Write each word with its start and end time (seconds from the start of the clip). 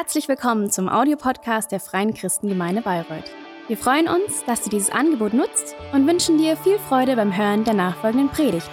Herzlich 0.00 0.28
willkommen 0.28 0.70
zum 0.70 0.88
Audiopodcast 0.88 1.72
der 1.72 1.80
Freien 1.80 2.14
Christengemeinde 2.14 2.82
Bayreuth. 2.82 3.32
Wir 3.66 3.76
freuen 3.76 4.06
uns, 4.06 4.44
dass 4.46 4.62
du 4.62 4.70
dieses 4.70 4.90
Angebot 4.90 5.34
nutzt 5.34 5.74
und 5.92 6.06
wünschen 6.06 6.38
dir 6.38 6.56
viel 6.56 6.78
Freude 6.78 7.16
beim 7.16 7.36
Hören 7.36 7.64
der 7.64 7.74
nachfolgenden 7.74 8.28
Predigt. 8.28 8.70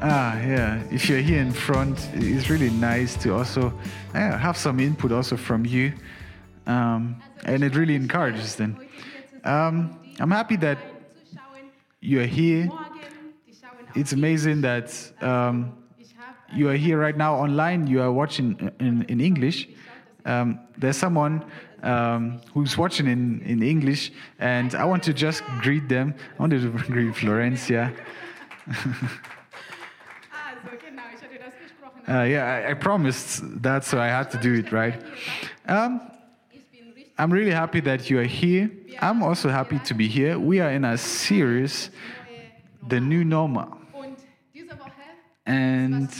Ah, 0.00 0.34
yeah. 0.46 0.76
If 0.92 1.08
you're 1.08 1.18
here 1.18 1.40
in 1.40 1.52
front, 1.52 1.98
it's 2.14 2.48
really 2.48 2.70
nice 2.70 3.18
to 3.18 3.36
also 3.36 3.72
yeah, 4.14 4.38
have 4.38 4.56
some 4.56 4.80
input 4.80 5.10
also 5.10 5.36
from 5.36 5.64
you, 5.64 5.90
um, 6.66 7.22
and 7.44 7.62
it 7.62 7.74
really 7.74 7.94
encourages 7.94 8.56
them. 8.56 8.78
Um, 9.44 9.98
I'm 10.20 10.30
happy 10.30 10.56
that 10.56 10.78
you're 12.00 12.26
here. 12.26 12.70
It's 13.94 14.12
amazing 14.12 14.62
that 14.62 15.12
um, 15.20 15.76
you 16.54 16.68
are 16.68 16.76
here 16.76 16.98
right 16.98 17.16
now 17.16 17.34
online. 17.34 17.86
You 17.86 18.02
are 18.02 18.12
watching 18.12 18.72
in, 18.80 19.02
in 19.08 19.20
English. 19.20 19.68
Um, 20.24 20.60
there's 20.78 20.96
someone 20.96 21.44
um, 21.82 22.40
who's 22.54 22.78
watching 22.78 23.06
in, 23.06 23.40
in 23.42 23.62
English, 23.62 24.12
and 24.38 24.74
I 24.74 24.84
want 24.84 25.02
to 25.04 25.12
just 25.12 25.42
greet 25.60 25.88
them. 25.88 26.14
I 26.38 26.42
want 26.42 26.52
to 26.52 26.70
greet 26.90 27.14
Florencia. 27.14 27.94
Uh, 32.08 32.22
yeah, 32.22 32.44
I, 32.44 32.72
I 32.72 32.74
promised 32.74 33.62
that, 33.62 33.84
so 33.84 34.00
I 34.00 34.08
had 34.08 34.28
to 34.32 34.38
do 34.38 34.54
it, 34.54 34.72
right? 34.72 35.00
Um, 35.68 36.00
I'm 37.18 37.32
really 37.32 37.50
happy 37.50 37.80
that 37.80 38.08
you 38.08 38.18
are 38.20 38.24
here. 38.24 38.70
I'm 39.00 39.22
also 39.22 39.48
happy 39.48 39.78
to 39.80 39.94
be 39.94 40.08
here. 40.08 40.38
We 40.38 40.60
are 40.60 40.70
in 40.70 40.84
a 40.84 40.96
series, 40.96 41.90
The 42.88 43.00
New 43.00 43.24
Normal. 43.24 43.78
And 45.44 46.10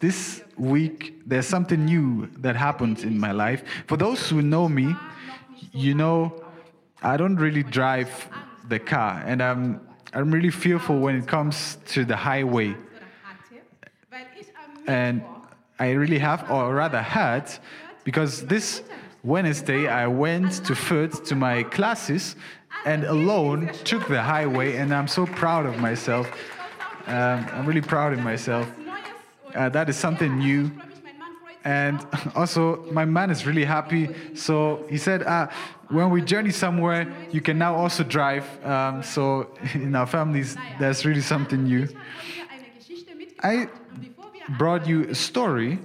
this 0.00 0.42
week, 0.56 1.22
there's 1.26 1.46
something 1.46 1.84
new 1.84 2.28
that 2.38 2.56
happened 2.56 3.00
in 3.04 3.18
my 3.18 3.32
life. 3.32 3.62
For 3.86 3.96
those 3.96 4.28
who 4.28 4.42
know 4.42 4.68
me, 4.68 4.94
you 5.72 5.94
know 5.94 6.42
I 7.02 7.16
don't 7.16 7.36
really 7.36 7.62
drive 7.62 8.28
the 8.68 8.78
car, 8.78 9.22
and 9.24 9.42
I'm, 9.42 9.80
I'm 10.12 10.30
really 10.30 10.50
fearful 10.50 10.98
when 10.98 11.16
it 11.16 11.26
comes 11.26 11.78
to 11.88 12.04
the 12.04 12.16
highway. 12.16 12.74
And 14.86 15.22
I 15.78 15.92
really 15.92 16.18
have, 16.18 16.50
or 16.50 16.74
rather 16.74 17.00
had, 17.00 17.50
because 18.04 18.46
this 18.46 18.82
Wednesday 19.22 19.86
I 19.86 20.06
went 20.06 20.64
to 20.64 20.74
foot 20.74 21.26
to 21.26 21.34
my 21.34 21.62
classes 21.64 22.36
and 22.86 23.04
alone 23.04 23.70
took 23.84 24.08
the 24.08 24.22
highway, 24.22 24.76
and 24.76 24.94
I'm 24.94 25.08
so 25.08 25.26
proud 25.26 25.66
of 25.66 25.78
myself. 25.78 26.30
Um, 27.06 27.46
I'm 27.52 27.66
really 27.66 27.82
proud 27.82 28.14
of 28.14 28.20
myself. 28.20 28.70
Uh, 29.54 29.68
that 29.68 29.90
is 29.90 29.96
something 29.96 30.38
new. 30.38 30.70
And 31.64 32.06
also, 32.34 32.82
my 32.92 33.04
man 33.04 33.30
is 33.30 33.46
really 33.46 33.64
happy. 33.64 34.08
So 34.34 34.86
he 34.88 34.96
said, 34.96 35.24
ah, 35.26 35.52
when 35.88 36.08
we 36.08 36.22
journey 36.22 36.50
somewhere, 36.50 37.12
you 37.30 37.42
can 37.42 37.58
now 37.58 37.74
also 37.74 38.02
drive. 38.02 38.44
Um, 38.64 39.02
so 39.02 39.50
in 39.74 39.94
our 39.94 40.06
families, 40.06 40.56
there's 40.78 41.04
really 41.04 41.20
something 41.20 41.64
new. 41.64 41.88
I 43.42 43.68
brought 44.56 44.86
you 44.86 45.08
a 45.10 45.14
story. 45.14 45.78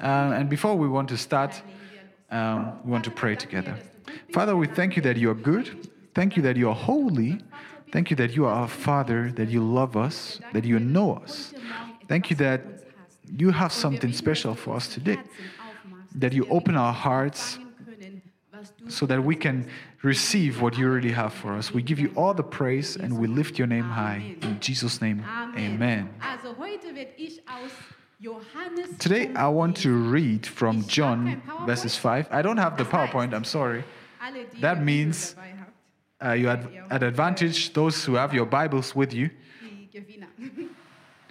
Um, 0.00 0.32
and 0.32 0.50
before 0.50 0.74
we 0.74 0.88
want 0.88 1.08
to 1.10 1.16
start, 1.16 1.62
um, 2.30 2.78
we 2.84 2.90
want 2.92 3.04
to 3.04 3.10
pray 3.10 3.34
together. 3.36 3.76
Father, 4.32 4.56
we 4.56 4.66
thank 4.66 4.96
you 4.96 5.02
that 5.02 5.16
you 5.16 5.30
are 5.30 5.34
good. 5.34 5.88
Thank 6.14 6.36
you 6.36 6.42
that 6.42 6.56
you 6.56 6.68
are 6.68 6.74
holy. 6.74 7.40
Thank 7.92 8.10
you 8.10 8.16
that 8.16 8.36
you 8.36 8.46
are 8.46 8.54
our 8.54 8.68
Father, 8.68 9.32
that 9.32 9.48
you 9.48 9.62
love 9.62 9.96
us, 9.96 10.40
that 10.52 10.64
you 10.64 10.78
know 10.78 11.14
us. 11.14 11.52
Thank 12.08 12.30
you 12.30 12.36
that 12.36 12.62
you 13.36 13.50
have 13.50 13.72
something 13.72 14.12
special 14.12 14.54
for 14.54 14.76
us 14.76 14.88
today, 14.88 15.18
that 16.14 16.32
you 16.32 16.46
open 16.50 16.76
our 16.76 16.92
hearts 16.92 17.58
so 18.88 19.06
that 19.06 19.22
we 19.24 19.34
can 19.36 19.68
receive 20.02 20.60
what 20.60 20.76
you 20.76 20.88
really 20.88 21.12
have 21.12 21.32
for 21.32 21.54
us. 21.54 21.72
We 21.72 21.82
give 21.82 21.98
you 21.98 22.12
all 22.16 22.34
the 22.34 22.42
praise 22.42 22.96
and 22.96 23.18
we 23.18 23.26
lift 23.26 23.58
your 23.58 23.66
name 23.66 23.84
high. 23.84 24.36
In 24.42 24.60
Jesus' 24.60 25.00
name, 25.00 25.24
amen. 25.56 26.10
Also 28.26 28.40
heute 28.54 28.76
werde 28.76 28.80
ich 28.80 28.80
aus 28.80 28.84
Johannes 28.86 28.98
Today, 28.98 29.30
I 29.34 29.48
want 29.54 29.82
to 29.82 29.88
read 30.10 30.46
from 30.46 30.84
John 30.88 31.40
verses 31.66 31.96
5. 31.96 32.28
I 32.30 32.42
don't 32.42 32.58
have 32.58 32.76
the 32.76 32.84
PowerPoint, 32.84 33.32
I'm 33.32 33.44
sorry. 33.44 33.84
that 34.60 34.82
means- 34.82 35.36
Uh, 36.22 36.32
you 36.34 36.48
had 36.48 36.68
at 36.90 37.02
advantage 37.02 37.72
those 37.72 38.04
who 38.06 38.14
have 38.14 38.34
your 38.36 38.44
Bibles 38.44 38.94
with 38.94 39.14
you. 39.14 39.30
die 39.62 39.88
Gewinner. 39.90 40.26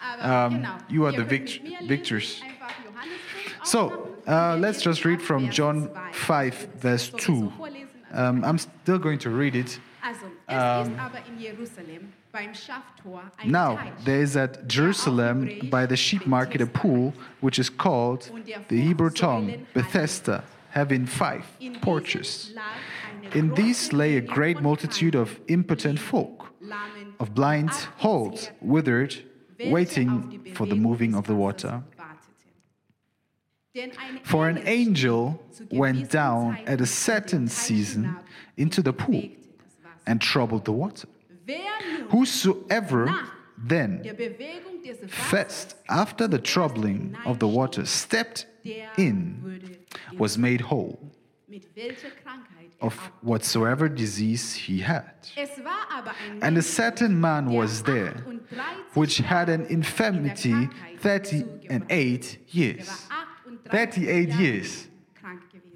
Aber 0.02 0.24
Um, 0.48 0.66
you 0.90 1.06
are 1.06 1.12
the 1.16 1.24
vict- 1.24 1.62
mit 1.62 1.72
mir 1.72 1.78
lesen, 1.82 1.88
victors. 1.88 2.42
einfach 2.42 2.74
Johannes 2.84 3.20
5 3.62 3.66
So, 3.68 4.16
uh, 4.28 4.56
let's 4.60 4.82
just 4.84 5.06
read 5.06 5.22
from 5.22 5.52
John 5.52 5.92
5, 6.12 6.70
verse 6.82 7.12
2. 7.12 7.52
Um, 8.12 8.44
I'm 8.44 8.58
still 8.58 8.98
going 8.98 9.20
to 9.20 9.30
read 9.30 9.56
it. 9.56 9.80
Um, 10.48 10.98
ist 12.40 12.48
aber 12.48 12.48
in 12.48 12.54
Jerusalem 12.54 12.54
beim 12.54 12.54
Schaftor 12.54 13.32
ein 13.38 13.52
Now, 13.52 13.80
there 14.06 14.22
is 14.22 14.36
at 14.36 14.68
Jerusalem 14.68 15.70
by 15.70 15.86
the 15.86 15.98
sheep 15.98 16.26
market 16.26 16.62
a 16.62 16.66
pool 16.66 17.14
which 17.42 17.60
is 17.60 17.70
called 17.70 18.32
the 18.68 18.82
Hebrew 18.82 19.10
tongue 19.10 19.66
Bethesda, 19.74 20.44
having 20.72 21.06
five 21.06 21.44
porches. 21.82 22.54
In 23.34 23.54
these 23.54 23.94
lay 23.94 24.18
a 24.18 24.22
great 24.22 24.62
multitude 24.62 25.16
of 25.16 25.40
impotent 25.48 26.00
folk, 26.00 26.52
of 27.20 27.34
blind, 27.34 27.72
halt, 27.98 28.52
withered, 28.62 29.14
welche 29.14 29.22
auf 29.52 29.58
die 29.58 29.72
waiting 29.72 30.56
for 30.56 30.68
the 30.68 30.76
moving 30.76 31.16
of 31.16 31.26
the 31.26 31.36
water. 31.36 31.84
warteten. 31.96 32.00
Denn 33.76 33.92
ein 33.92 34.20
For 34.24 34.48
an 34.48 34.58
angel 34.66 35.40
went 35.70 36.10
down 36.12 36.58
at 36.66 36.82
a 36.82 36.86
certain 36.86 37.48
season 37.48 38.16
into 38.58 38.82
the 38.82 38.92
pool 38.92 39.22
bewegte 39.22 39.38
das 39.58 39.84
Wasser. 39.84 40.04
and 40.08 40.22
troubled 40.22 40.66
the 40.66 40.72
water. 40.72 41.08
Whosoever 42.12 43.14
then 43.58 44.02
des 44.02 45.08
first, 45.08 45.76
after 45.90 46.28
the 46.28 46.40
troubling 46.40 47.16
of 47.26 47.40
the 47.40 47.48
water, 47.48 47.86
stepped 47.86 48.46
in, 48.98 49.78
was 50.18 50.38
made 50.38 50.62
whole 50.62 51.00
mit 51.50 51.64
welcher 51.76 52.12
Krankheit 52.24 52.72
er 52.80 52.86
of 52.86 53.12
whatsoever 53.22 53.90
disease 53.90 54.54
he 54.54 54.82
had. 54.82 55.14
Es 55.36 55.58
war 55.64 55.88
aber 55.90 56.12
ein 56.12 56.44
And 56.44 56.58
a 56.58 56.62
certain 56.62 57.20
man 57.20 57.52
was 57.52 57.84
there, 57.84 58.14
which 58.94 59.18
had 59.18 59.50
an 59.50 59.66
infirmity 59.66 60.52
in 60.52 60.70
thirty 61.00 61.44
and 61.70 61.84
eight 61.90 62.38
Er 62.38 62.58
years. 62.58 63.08
38 63.70 64.30
38 64.30 64.34
years. 64.40 64.88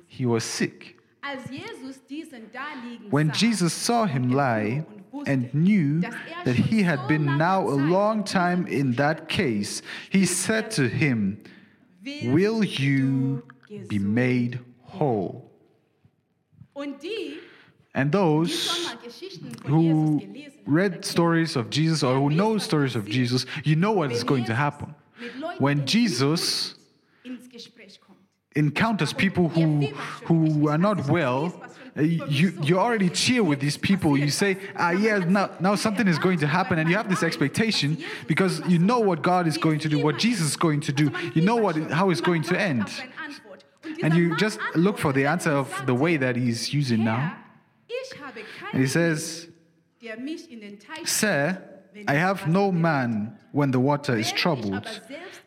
He 0.08 0.26
was 0.26 0.44
sick. 0.44 1.00
Als 1.22 1.50
Jesus 1.50 2.06
diesen 2.08 2.52
da 2.52 2.74
liegen 2.84 3.12
When 3.12 3.32
Jesus 3.32 3.74
saw 3.74 4.06
him 4.06 4.32
lie 4.32 4.86
and 5.26 5.54
knew 5.54 6.02
that 6.46 6.56
he 6.56 6.84
had 6.84 7.08
been 7.08 7.38
now 7.38 7.62
a 7.62 7.78
long 7.96 8.24
time 8.24 8.68
in 8.68 8.94
that 8.94 9.30
case, 9.30 9.82
he 10.10 10.26
said 10.26 10.72
to 10.72 10.88
him, 10.88 11.42
Will 12.26 12.64
you 12.64 13.44
be 13.88 14.00
made 14.00 14.60
whole? 14.82 15.50
And 17.96 18.12
those 18.12 18.52
schon 18.52 18.84
mal 18.84 18.98
Geschichten 19.04 19.52
von 19.52 19.72
who 19.72 20.22
read 20.66 21.06
stories 21.06 21.56
of 21.56 21.70
Jesus 21.70 22.02
or 22.04 22.16
who 22.16 22.30
know 22.30 22.58
stories 22.58 22.96
of 22.96 23.06
Jesus, 23.06 23.46
you 23.64 23.76
know 23.76 23.92
what 23.92 24.12
is 24.12 24.24
going 24.24 24.46
to 24.46 24.56
happen. 24.56 24.96
When 25.60 25.86
Jesus 25.86 26.76
ins 27.24 27.48
Gespräch 27.48 28.00
kommt. 28.00 28.18
encounters 28.56 29.14
people 29.14 29.48
who 29.50 29.88
who 30.26 30.68
are 30.70 30.78
not 30.78 31.08
well, 31.08 31.54
you 31.96 32.54
you 32.64 32.80
already 32.80 33.10
cheer 33.10 33.44
with 33.44 33.60
these 33.60 33.78
people. 33.78 34.18
You 34.18 34.30
say, 34.30 34.58
ah, 34.76 34.92
yeah, 34.92 35.20
now 35.20 35.52
now 35.60 35.76
something 35.76 36.08
is 36.08 36.18
going 36.18 36.40
to 36.40 36.48
happen, 36.48 36.80
and 36.80 36.90
you 36.90 36.96
have 36.96 37.10
this 37.10 37.22
expectation 37.22 37.98
because 38.28 38.62
you 38.68 38.80
know 38.80 39.00
what 39.00 39.22
God 39.22 39.48
is 39.48 39.58
going 39.58 39.80
to 39.80 39.90
do, 39.90 40.00
what 40.00 40.18
Jesus 40.18 40.48
is 40.48 40.56
going 40.56 40.82
to 40.82 40.92
do. 40.92 41.12
You 41.36 41.44
know 41.44 41.56
what 41.56 41.76
how 41.92 42.10
it's 42.10 42.22
going 42.22 42.42
to 42.44 42.60
end, 42.60 42.88
and 44.02 44.16
you 44.16 44.36
just 44.38 44.60
look 44.76 44.98
for 44.98 45.14
the 45.14 45.28
answer 45.28 45.52
of 45.52 45.86
the 45.86 45.94
way 45.94 46.18
that 46.18 46.36
He's 46.36 46.74
using 46.74 47.04
now. 47.04 47.38
And 48.72 48.82
He 48.82 48.88
says, 48.88 49.48
Sir, 51.06 51.62
I 52.08 52.14
have 52.14 52.48
no 52.48 52.72
man 52.72 53.38
when 53.52 53.70
the 53.70 53.80
water 53.80 54.18
is 54.18 54.32
troubled 54.32 55.02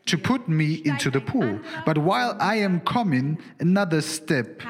to 0.06 0.16
put 0.16 0.48
me 0.48 0.74
into 0.84 1.10
the 1.10 1.20
pool, 1.20 1.58
but 1.84 1.98
while 1.98 2.36
I 2.38 2.56
am 2.56 2.78
coming, 2.80 3.38
another 3.58 4.00
step 4.00 4.62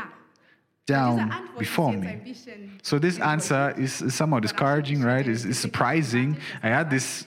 down 0.87 1.49
before 1.59 1.93
me. 1.93 2.35
So 2.83 2.99
this 2.99 3.19
answer 3.19 3.75
is, 3.77 4.01
is 4.03 4.15
somewhat 4.15 4.43
discouraging, 4.43 5.03
right? 5.03 5.27
It's, 5.27 5.45
it's 5.45 5.59
surprising. 5.59 6.39
I 6.63 6.69
had 6.69 6.91
this. 6.91 7.27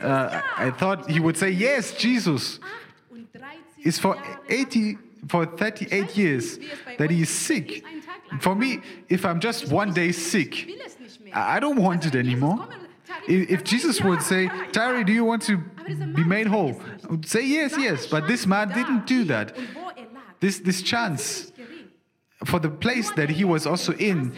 Uh, 0.00 0.40
I 0.56 0.70
thought 0.70 1.10
he 1.10 1.20
would 1.20 1.36
say 1.36 1.50
yes, 1.50 1.92
Jesus. 1.92 2.58
It's 3.78 3.98
for 3.98 4.16
80, 4.48 4.96
for 5.28 5.44
38 5.44 6.16
years 6.16 6.58
that 6.98 7.10
he 7.10 7.22
is 7.22 7.28
sick, 7.28 7.84
For 8.40 8.54
me, 8.54 8.80
if 9.08 9.24
I'm 9.24 9.40
just 9.40 9.70
one 9.70 9.92
day 9.92 10.12
sick, 10.12 10.66
will 10.66 10.86
es 10.86 10.98
nicht 10.98 11.20
mehr. 11.20 11.34
I 11.34 11.60
don't 11.60 11.76
want 11.76 12.06
it 12.06 12.14
Also, 12.14 12.18
wenn 12.18 12.24
Jesus 12.24 12.34
anymore. 12.34 12.68
If, 13.28 13.64
Jesus 13.64 14.00
would 14.00 14.22
say. 14.22 14.50
Tari, 14.72 15.04
do 15.04 15.12
you 15.12 15.24
want 15.24 15.42
to 15.42 15.58
be 16.14 16.24
made 16.24 16.46
whole? 16.46 16.80
I 17.04 17.10
would 17.10 17.28
say 17.28 17.44
yes, 17.44 17.76
yes. 17.76 18.06
But 18.06 18.26
this 18.26 18.46
man 18.46 18.70
didn't 18.70 19.06
do 19.06 19.24
that. 19.24 19.56
Und 19.56 19.68
wo 19.74 19.90
lag, 19.90 20.40
This, 20.40 20.60
this 20.60 20.82
chance. 20.82 21.51
For 22.44 22.58
the 22.58 22.70
place 22.70 23.10
that 23.12 23.30
he 23.30 23.44
was 23.44 23.66
also 23.66 23.92
in, 23.94 24.34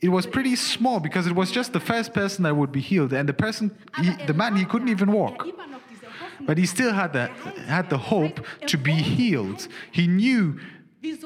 it 0.00 0.08
was 0.08 0.26
pretty 0.26 0.56
small 0.56 1.00
because 1.00 1.26
it 1.26 1.34
was 1.34 1.50
just 1.50 1.72
the 1.72 1.80
first 1.80 2.12
person 2.12 2.44
that 2.44 2.56
would 2.56 2.72
be 2.72 2.80
healed. 2.80 3.12
And 3.12 3.28
the 3.28 3.34
person, 3.34 3.76
he, 4.02 4.10
the 4.26 4.34
man, 4.34 4.56
he 4.56 4.64
couldn't 4.64 4.88
even 4.88 5.12
walk. 5.12 5.46
But 6.40 6.58
he 6.58 6.66
still 6.66 6.92
had 6.92 7.12
the, 7.12 7.28
had 7.66 7.88
the 7.90 7.98
hope 7.98 8.44
to 8.66 8.76
be 8.76 8.92
healed. 8.92 9.66
He 9.92 10.06
knew 10.06 10.60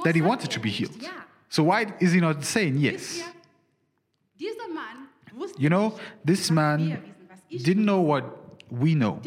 that 0.05 0.15
he 0.15 0.23
wanted 0.23 0.51
to 0.53 0.61
be 0.61 0.71
healed. 0.71 1.09
So 1.49 1.65
why 1.65 1.87
is 1.99 2.13
he 2.13 2.21
not 2.21 2.45
saying 2.45 2.77
yes? 2.79 3.23
You 5.57 5.71
know, 5.71 5.99
this 6.25 6.51
man 6.51 7.03
didn't 7.51 7.85
know 7.85 8.01
what 8.01 8.25
we 8.71 8.95
know. 8.95 9.21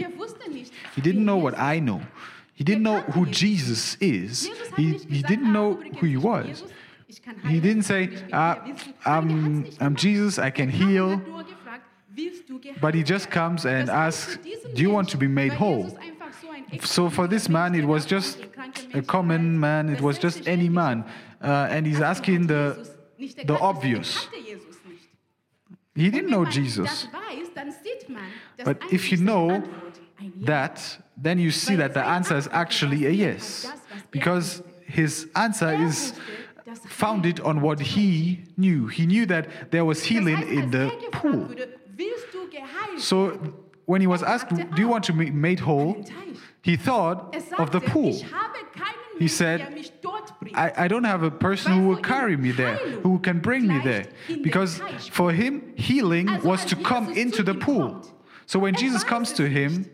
He 0.96 1.02
didn't 1.02 1.26
know 1.26 1.38
what 1.38 1.58
I 1.58 1.80
know. 1.80 2.02
He 2.54 2.64
didn't 2.64 2.84
know 2.84 3.02
who 3.02 3.26
Jesus 3.26 3.98
is. 4.00 4.50
He, 4.78 4.94
he 4.98 5.24
didn't 5.24 5.52
know 5.52 5.74
who 6.00 6.06
he 6.06 6.18
was. 6.18 6.64
Jesus, 7.12 7.18
ich 7.18 7.22
kann 7.22 7.36
He 7.50 7.60
didn't 7.60 7.84
say, 7.84 8.04
ich 8.04 8.22
bin 8.22 8.34
ah, 8.34 8.58
wer 8.58 8.68
willst 8.68 8.88
du? 8.88 9.10
Um, 9.10 9.28
Nein, 9.28 9.66
I'm, 9.66 9.66
er 9.66 9.82
I'm. 9.82 9.88
Um 9.88 9.96
Jesus, 9.96 10.40
I 10.40 10.52
can 10.52 10.70
heal. 10.70 11.12
hat 11.12 11.28
nur 11.28 11.44
gefragt, 11.44 11.82
willst 12.16 12.50
du 12.50 12.60
geheilt 12.60 12.82
But 12.82 12.96
he 12.96 13.04
just 13.04 13.30
comes 13.30 13.66
and 13.66 13.90
asks, 13.90 14.40
"Do 14.76 14.82
you 14.82 14.92
want 14.92 15.10
to 15.12 15.18
be 15.18 15.28
made 15.28 15.54
whole?" 15.60 15.90
So 15.90 15.98
So 16.82 17.10
for 17.10 17.28
this 17.28 17.50
man, 17.50 17.76
it 17.76 17.86
was 17.86 18.06
just 18.06 18.40
a 18.94 19.02
common 19.02 19.60
man, 19.60 19.90
it 19.90 20.02
was 20.02 20.18
just 20.18 20.48
any 20.48 20.70
man. 20.70 21.04
Uh, 21.42 21.68
and 21.70 21.86
he's 21.86 22.02
asking 22.02 22.48
the, 22.48 22.88
the 23.46 23.58
obvious. 23.60 24.28
He 25.96 26.10
didn't 26.10 26.30
know 26.30 26.46
Jesus. 26.46 27.08
But 28.64 28.78
if 28.92 29.12
you 29.12 29.18
know 29.18 29.64
that, 30.46 30.98
then 31.18 31.40
you 31.40 31.52
see 31.52 31.76
that 31.76 31.94
the 31.94 32.06
answer 32.06 32.38
is 32.38 32.48
actually 32.52 33.06
a 33.06 33.10
yes. 33.10 33.68
Because 34.12 34.64
his 34.86 35.28
answer 35.36 35.72
is 35.74 36.14
founded 36.76 37.40
on 37.40 37.62
what 37.62 37.80
he 37.80 38.44
knew. 38.58 38.88
He 38.88 39.06
knew 39.06 39.26
that 39.28 39.72
there 39.72 39.86
was 39.86 40.04
healing 40.04 40.42
in 40.48 40.72
the 40.72 40.92
pool. 41.12 41.50
So 42.98 43.38
when 43.86 44.02
he 44.02 44.08
was 44.08 44.24
asked, 44.24 44.50
Do 44.50 44.82
you 44.82 44.88
want 44.88 45.04
to 45.06 45.14
be 45.14 45.32
made 45.32 45.60
whole? 45.60 46.04
He 46.62 46.76
thought 46.76 47.36
of 47.58 47.72
the 47.72 47.82
pool. 47.82 48.20
He 49.20 49.28
said, 49.28 49.90
I, 50.54 50.72
I 50.78 50.88
don't 50.88 51.04
have 51.04 51.24
a 51.24 51.32
person 51.32 51.74
who 51.74 51.88
will 51.88 52.02
carry 52.02 52.36
me 52.38 52.52
there, 52.52 52.76
who 53.04 53.20
can 53.20 53.40
bring 53.40 53.68
me 53.68 53.80
there. 53.80 54.06
Because 54.42 54.82
for 55.12 55.32
him, 55.32 55.74
healing 55.76 56.42
was 56.44 56.66
to 56.66 56.76
come 56.76 57.14
into 57.14 57.44
the 57.44 57.54
pool. 57.54 58.02
So 58.46 58.60
when 58.60 58.76
Jesus 58.76 59.04
comes 59.04 59.32
to 59.34 59.48
him, 59.48 59.90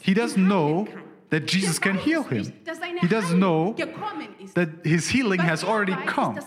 he 0.00 0.14
doesn't 0.14 0.48
know 0.48 0.88
that 1.30 1.46
Jesus 1.46 1.78
can 1.78 1.96
heal 1.96 2.22
him. 2.22 2.52
He 3.00 3.08
doesn't 3.08 3.38
know 3.38 3.74
that 4.54 4.68
his 4.84 5.08
healing 5.08 5.40
has 5.40 5.62
already 5.62 5.96
come. 6.06 6.38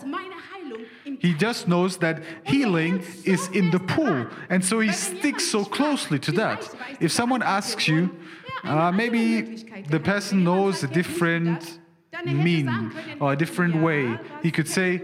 He 1.19 1.33
just 1.33 1.67
knows 1.67 1.97
that 1.97 2.23
healing 2.43 3.03
is 3.25 3.47
in 3.49 3.69
the 3.71 3.79
pool. 3.79 4.27
And 4.49 4.63
so 4.63 4.79
he 4.79 4.91
sticks 4.91 5.45
so 5.47 5.65
closely 5.65 6.19
to 6.19 6.31
that. 6.33 6.73
If 6.99 7.11
someone 7.11 7.43
asks 7.43 7.87
you, 7.87 8.15
uh, 8.63 8.91
maybe 8.91 9.55
the 9.89 9.99
person 9.99 10.43
knows 10.43 10.83
a 10.83 10.87
different 10.87 11.79
mean 12.25 12.91
or 13.19 13.33
a 13.33 13.35
different 13.35 13.81
way. 13.81 14.17
He 14.41 14.51
could 14.51 14.67
say, 14.67 15.01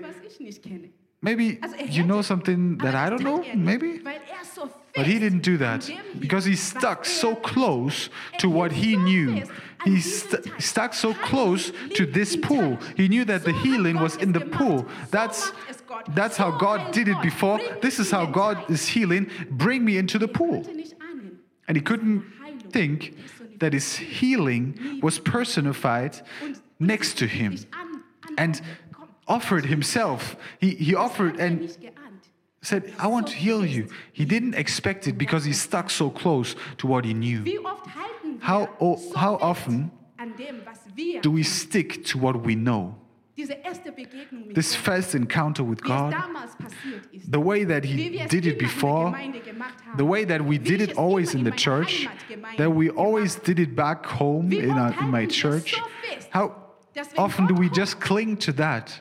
maybe 1.22 1.60
you 1.90 2.04
know 2.04 2.22
something 2.22 2.78
that 2.80 2.96
I 2.96 3.10
don't 3.10 3.24
know, 3.24 3.44
maybe? 3.56 4.02
But 4.96 5.06
he 5.06 5.20
didn't 5.20 5.42
do 5.42 5.58
that 5.58 5.90
because 6.20 6.46
he 6.46 6.56
stuck 6.56 7.06
so 7.06 7.36
close 7.36 8.10
to 8.40 8.50
what 8.50 8.72
he 8.72 8.96
knew. 8.96 9.44
He 9.84 10.02
st- 10.02 10.62
stuck 10.62 10.94
so 10.94 11.14
close 11.14 11.72
to 11.96 12.06
this 12.06 12.36
pool. 12.36 12.78
He 12.96 13.08
knew 13.08 13.26
that 13.26 13.44
the 13.44 13.54
healing 13.54 14.00
was 14.00 14.16
in 14.18 14.32
the 14.32 14.42
pool. 14.42 14.86
That's 15.12 15.52
that's 16.10 16.38
how 16.38 16.52
God 16.52 16.92
did 16.92 17.08
it 17.08 17.22
before. 17.22 17.60
This 17.82 18.00
is 18.00 18.12
how 18.12 18.26
God 18.26 18.70
is 18.70 18.88
healing. 18.88 19.30
Bring 19.50 19.84
me 19.84 19.98
into 19.98 20.20
the 20.20 20.28
pool. 20.28 20.66
And 21.68 21.76
he 21.76 21.82
couldn't 21.82 22.24
think 22.72 23.18
that 23.60 23.74
his 23.74 23.96
healing 23.96 25.00
was 25.02 25.20
personified 25.20 26.22
next 26.80 27.18
to 27.20 27.28
him 27.28 27.58
and 28.38 28.62
offered 29.28 29.66
himself. 29.66 30.36
He, 30.60 30.72
he 30.72 30.96
offered 30.96 31.40
and 31.40 31.76
said, 32.62 32.94
I 32.98 33.08
want 33.08 33.28
to 33.28 33.36
heal 33.36 33.66
you. 33.66 33.88
He 34.14 34.26
didn't 34.26 34.54
expect 34.54 35.08
it 35.08 35.18
because 35.18 35.46
he 35.46 35.54
stuck 35.54 35.90
so 35.90 36.10
close 36.10 36.56
to 36.78 36.88
what 36.88 37.06
he 37.06 37.14
knew. 37.14 37.44
How, 38.40 38.70
o- 38.80 39.00
how 39.16 39.36
often 39.42 39.92
do 41.22 41.32
we 41.32 41.44
stick 41.44 42.04
to 42.06 42.18
what 42.18 42.44
we 42.44 42.56
know? 42.56 42.96
This 44.56 44.74
first 44.76 45.14
encounter 45.14 45.64
with 45.64 45.80
God, 45.84 46.12
the 47.30 47.40
way 47.40 47.66
that 47.66 47.84
He 47.86 48.10
did 48.32 48.46
it 48.48 48.58
before, 48.58 49.12
the 49.96 50.06
way 50.06 50.26
that 50.26 50.42
we 50.44 50.58
did 50.58 50.82
it 50.82 50.98
always 50.98 51.36
in 51.36 51.44
the 51.44 51.52
church, 51.52 52.08
that 52.58 52.72
we 52.72 52.90
always 52.90 53.36
did 53.36 53.60
it 53.60 53.76
back 53.76 54.06
home 54.08 54.50
in, 54.52 54.72
our, 54.72 54.92
in 55.00 55.12
my 55.12 55.26
church. 55.28 55.76
How 56.32 56.56
often 57.20 57.46
do 57.46 57.54
we 57.54 57.70
just 57.70 58.00
cling 58.00 58.38
to 58.38 58.52
that? 58.54 59.00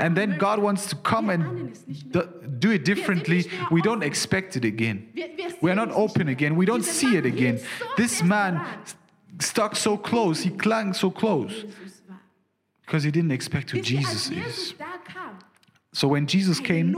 And 0.00 0.16
then 0.16 0.38
God 0.38 0.58
wants 0.60 0.86
to 0.90 0.96
come 0.96 1.30
and 1.30 1.76
do 2.60 2.70
it 2.70 2.84
differently. 2.84 3.50
We 3.70 3.82
don't 3.82 4.02
expect 4.02 4.56
it 4.56 4.64
again. 4.64 5.08
We 5.60 5.70
are 5.70 5.74
not 5.74 5.90
open 5.92 6.28
again. 6.28 6.56
We 6.56 6.66
don't 6.66 6.84
see 6.84 7.16
it 7.16 7.26
again. 7.26 7.60
This 7.96 8.22
man 8.22 8.64
stuck 9.40 9.76
so 9.76 9.96
close, 9.96 10.40
he 10.40 10.50
clung 10.50 10.92
so 10.92 11.10
close 11.10 11.64
because 12.84 13.04
he 13.04 13.10
didn't 13.10 13.32
expect 13.32 13.70
who 13.70 13.80
Jesus 13.80 14.30
is. 14.30 14.74
So 15.92 16.08
when 16.08 16.26
Jesus 16.26 16.60
came, 16.60 16.96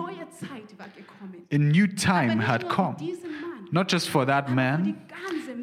a 1.50 1.58
new 1.58 1.86
time 1.86 2.38
had 2.38 2.68
come, 2.68 2.96
not 3.72 3.88
just 3.88 4.08
for 4.08 4.24
that 4.24 4.52
man, 4.52 5.00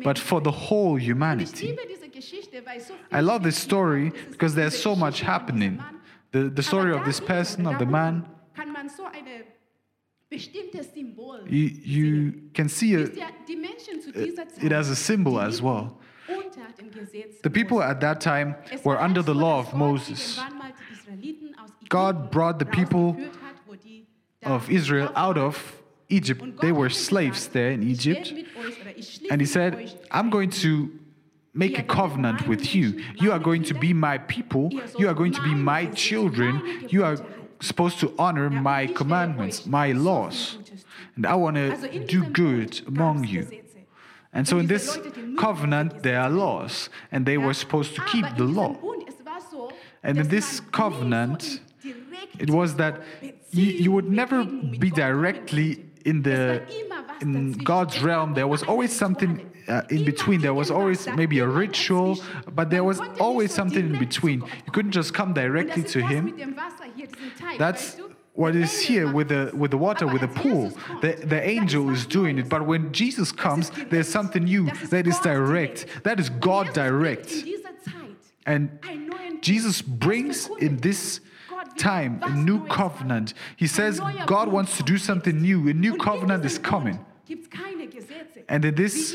but 0.03 0.18
for 0.19 0.41
the 0.41 0.51
whole 0.51 0.95
humanity. 0.95 1.77
I 3.12 3.21
love 3.21 3.44
this 3.44 3.57
story 3.57 4.12
because 4.31 4.56
there's 4.56 4.77
so 4.77 4.95
much 4.95 5.21
happening. 5.21 5.81
The, 6.31 6.50
the 6.50 6.63
story 6.63 6.94
of 6.94 7.06
this 7.06 7.19
person, 7.19 7.65
of 7.65 7.79
the 7.79 7.85
man, 7.85 8.27
you, 10.30 10.44
you 11.49 12.42
can 12.54 12.68
see 12.68 12.95
a, 12.95 13.09
it 14.61 14.71
as 14.71 14.90
a 14.90 14.95
symbol 14.95 15.40
as 15.40 15.61
well. 15.61 15.97
The 17.44 17.49
people 17.49 17.81
at 17.81 18.02
that 18.02 18.19
time 18.19 18.56
were 18.83 18.99
under 18.99 19.21
the 19.21 19.33
law 19.33 19.59
of 19.59 19.73
Moses. 19.73 20.40
God 21.87 22.30
brought 22.31 22.59
the 22.59 22.66
people 22.66 23.18
of 24.44 24.69
Israel 24.69 25.11
out 25.16 25.37
of 25.37 25.81
Egypt. 26.09 26.44
They 26.61 26.71
were 26.71 26.90
slaves 26.90 27.47
there 27.47 27.71
in 27.71 27.83
Egypt. 27.83 28.33
And 29.30 29.40
he 29.40 29.47
said, 29.47 29.97
I'm 30.11 30.30
going 30.30 30.49
to 30.49 30.92
make 31.57 31.80
a 31.80 31.83
covenant 31.83 32.47
with 32.47 32.76
you. 32.76 33.04
You 33.16 33.31
are 33.31 33.40
going 33.40 33.64
to 33.64 33.73
be 33.73 33.92
my 33.94 34.18
people. 34.19 34.69
You 34.97 35.09
are 35.09 35.14
going 35.14 35.33
to 35.33 35.42
be 35.42 35.54
my 35.54 35.87
children. 35.87 36.87
You 36.90 37.04
are 37.04 37.18
supposed 37.59 37.99
to 37.99 38.14
honor 38.19 38.49
my 38.49 38.87
commandments, 38.87 39.66
my 39.66 39.92
laws. 39.92 40.57
And 41.16 41.26
I 41.26 41.35
want 41.35 41.56
to 41.57 42.06
do 42.06 42.23
good 42.26 42.81
among 42.87 43.23
you. 43.23 43.47
And 44.33 44.47
so 44.47 44.59
in 44.59 44.68
this 44.68 44.99
covenant, 45.37 46.04
there 46.04 46.21
are 46.21 46.30
laws, 46.30 46.90
and 47.11 47.26
they 47.26 47.40
were 47.40 47.56
supposed 47.56 47.95
to 47.95 48.02
keep 48.06 48.26
the 48.37 48.44
law. 48.44 48.76
And 50.04 50.19
in 50.19 50.28
this 50.28 50.59
covenant, 50.71 51.61
it 52.37 52.52
was 52.52 52.76
that 52.76 53.02
you, 53.49 53.66
you 53.66 53.92
would 53.92 54.09
never 54.09 54.44
be 54.44 54.92
directly 54.92 55.85
in 56.06 56.21
the 56.21 56.61
in 57.21 57.54
God's 57.54 58.02
realm. 58.04 58.35
There 58.35 58.47
was 58.47 58.61
always 58.64 58.95
something 58.95 59.49
uh, 59.68 59.81
in 59.90 60.06
between. 60.06 60.42
There 60.42 60.54
was 60.54 60.71
always 60.71 61.07
maybe 61.07 61.40
a 61.40 61.47
ritual, 61.47 62.19
but 62.54 62.69
there 62.69 62.83
was 62.83 63.00
always 63.19 63.54
something 63.54 63.94
in 63.94 64.00
between. 64.00 64.42
You 64.66 64.71
couldn't 64.71 64.92
just 64.92 65.14
come 65.14 65.33
directly 65.33 65.83
to 65.83 66.06
Him. 66.06 66.56
That's 67.57 67.97
what 68.38 68.56
is 68.56 68.80
here 68.80 69.12
with 69.12 69.30
the 69.30 69.52
with 69.56 69.71
the 69.71 69.78
water 69.78 70.06
with 70.06 70.21
the 70.21 70.28
pool 70.28 70.69
the, 71.02 71.14
the 71.26 71.42
angel 71.42 71.90
is 71.90 72.06
doing 72.06 72.38
it 72.38 72.47
but 72.47 72.68
when 72.68 72.94
jesus 72.94 73.31
comes 73.31 73.71
there's 73.90 74.07
something 74.07 74.44
new 74.44 74.69
that 74.90 75.07
is 75.07 75.19
direct 75.21 75.88
that 76.04 76.19
is 76.19 76.30
god 76.30 76.71
direct 76.71 77.33
and 78.45 78.69
jesus 79.42 79.81
brings 79.81 80.50
in 80.59 80.78
this 80.78 81.19
time 81.80 82.19
a 82.21 82.30
new 82.30 82.64
covenant 82.68 83.33
he 83.56 83.66
says 83.66 84.00
god 84.28 84.47
wants 84.50 84.78
to 84.78 84.83
do 84.83 85.00
something 85.00 85.42
new 85.42 85.68
a 85.68 85.74
new 85.74 85.97
covenant 85.97 86.45
is 86.45 86.59
coming 86.59 87.04
and 88.47 88.66
in 88.66 88.75
this 88.75 89.13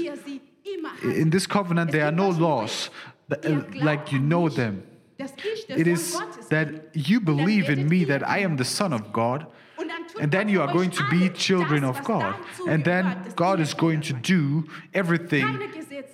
in 1.03 1.31
this 1.31 1.47
covenant 1.47 1.91
there 1.93 2.05
are 2.05 2.13
no 2.13 2.29
laws 2.31 2.91
uh, 3.31 3.37
like 3.75 4.13
you 4.13 4.19
know 4.19 4.49
them 4.49 4.83
It 5.69 5.87
is 5.87 6.19
that 6.49 6.69
you 6.95 7.21
believe 7.21 7.71
in 7.71 7.89
me 7.89 8.05
that 8.05 8.29
I 8.29 8.39
am 8.39 8.57
the 8.57 8.65
Son 8.65 8.93
of 8.93 9.13
God, 9.13 9.47
Und 9.77 9.89
dann 9.89 10.07
tut 10.07 10.21
and 10.21 10.33
then 10.33 10.49
you 10.49 10.61
are 10.61 10.73
going 10.73 10.91
to 10.91 11.03
be 11.11 11.29
children 11.31 11.85
of 11.85 12.03
God. 12.05 12.35
And 12.69 12.85
then 12.85 13.33
God 13.37 13.61
is 13.61 13.75
going 13.75 14.01
to 14.03 14.13
do 14.15 14.65
everything 14.93 15.61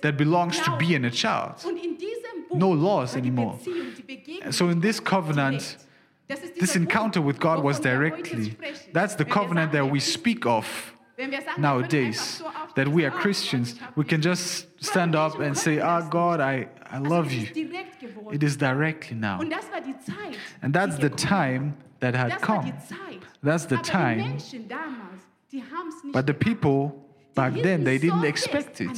that 0.01 0.17
belongs 0.17 0.59
to 0.59 0.75
being 0.77 1.05
a 1.05 1.11
child. 1.11 1.63
Und 1.65 1.77
in 1.77 1.97
diesem 1.97 2.47
Buch 2.49 2.57
No 2.57 2.71
laws 2.73 3.15
anymore. 3.15 3.57
Beziehung, 3.57 3.95
die 3.95 4.03
Begegnung 4.03 4.51
So 4.51 4.69
in 4.69 4.81
this 4.81 4.99
covenant, 4.99 5.59
direkt. 5.59 5.85
Das 6.27 6.39
ist 6.41 6.59
This 6.59 6.75
encounter 6.75 7.25
with 7.25 7.39
God 7.39 7.63
was 7.63 7.79
wovon 7.79 7.83
wir 7.83 8.11
heute 8.11 8.23
directly. 8.23 8.57
That's 8.93 9.15
the 9.15 9.25
covenant 9.25 9.71
that 9.71 9.91
we 9.91 9.99
speak 9.99 10.45
of 10.45 10.93
Wenn 11.19 11.31
wir 11.31 11.41
sagen, 11.41 11.61
wir 11.61 11.69
können 11.69 11.81
nowadays. 11.81 12.41
einfach 12.41 12.53
so 12.53 12.63
aufstehen 12.63 12.85
That 12.85 12.95
we 12.95 13.05
are 13.05 13.13
"Ah, 13.13 13.21
Christians. 13.21 13.71
Gott, 13.73 13.81
ich 13.81 13.85
hab 13.87 13.97
We 13.97 14.03
can 14.05 14.21
just 14.21 14.67
stand 14.81 15.15
up 15.17 15.37
and 15.41 15.57
say, 15.57 15.81
Ah, 15.81 15.99
God, 15.99 16.39
I, 16.39 16.67
I 16.89 16.97
love 16.97 17.29
you. 17.33 17.43
ist 17.43 17.55
direkt 17.55 17.99
geworden. 17.99 18.33
It 18.33 18.41
is 18.41 18.57
directly 18.57 19.17
now. 19.17 19.37
Und 19.41 19.49
das 19.51 19.69
war 19.69 19.81
die 19.81 19.97
Zeit. 19.99 20.37
And 20.61 20.73
that's 20.73 20.95
the 20.97 21.09
time 21.09 21.73
that 21.99 22.15
had 22.15 22.41
come. 22.41 22.71
That's 23.43 23.67
the 23.67 23.75
time. 23.77 24.15
Menschen 24.17 24.69
damals, 24.69 25.19
die 25.51 25.61
haben's 25.61 26.01
nicht 26.05 26.13
But 26.13 26.25
the 26.25 26.33
people 26.33 26.93
back 27.35 27.53
then, 27.61 27.83
they 27.83 27.97
didn't 27.99 28.23
expect 28.23 28.79
it. 28.79 28.89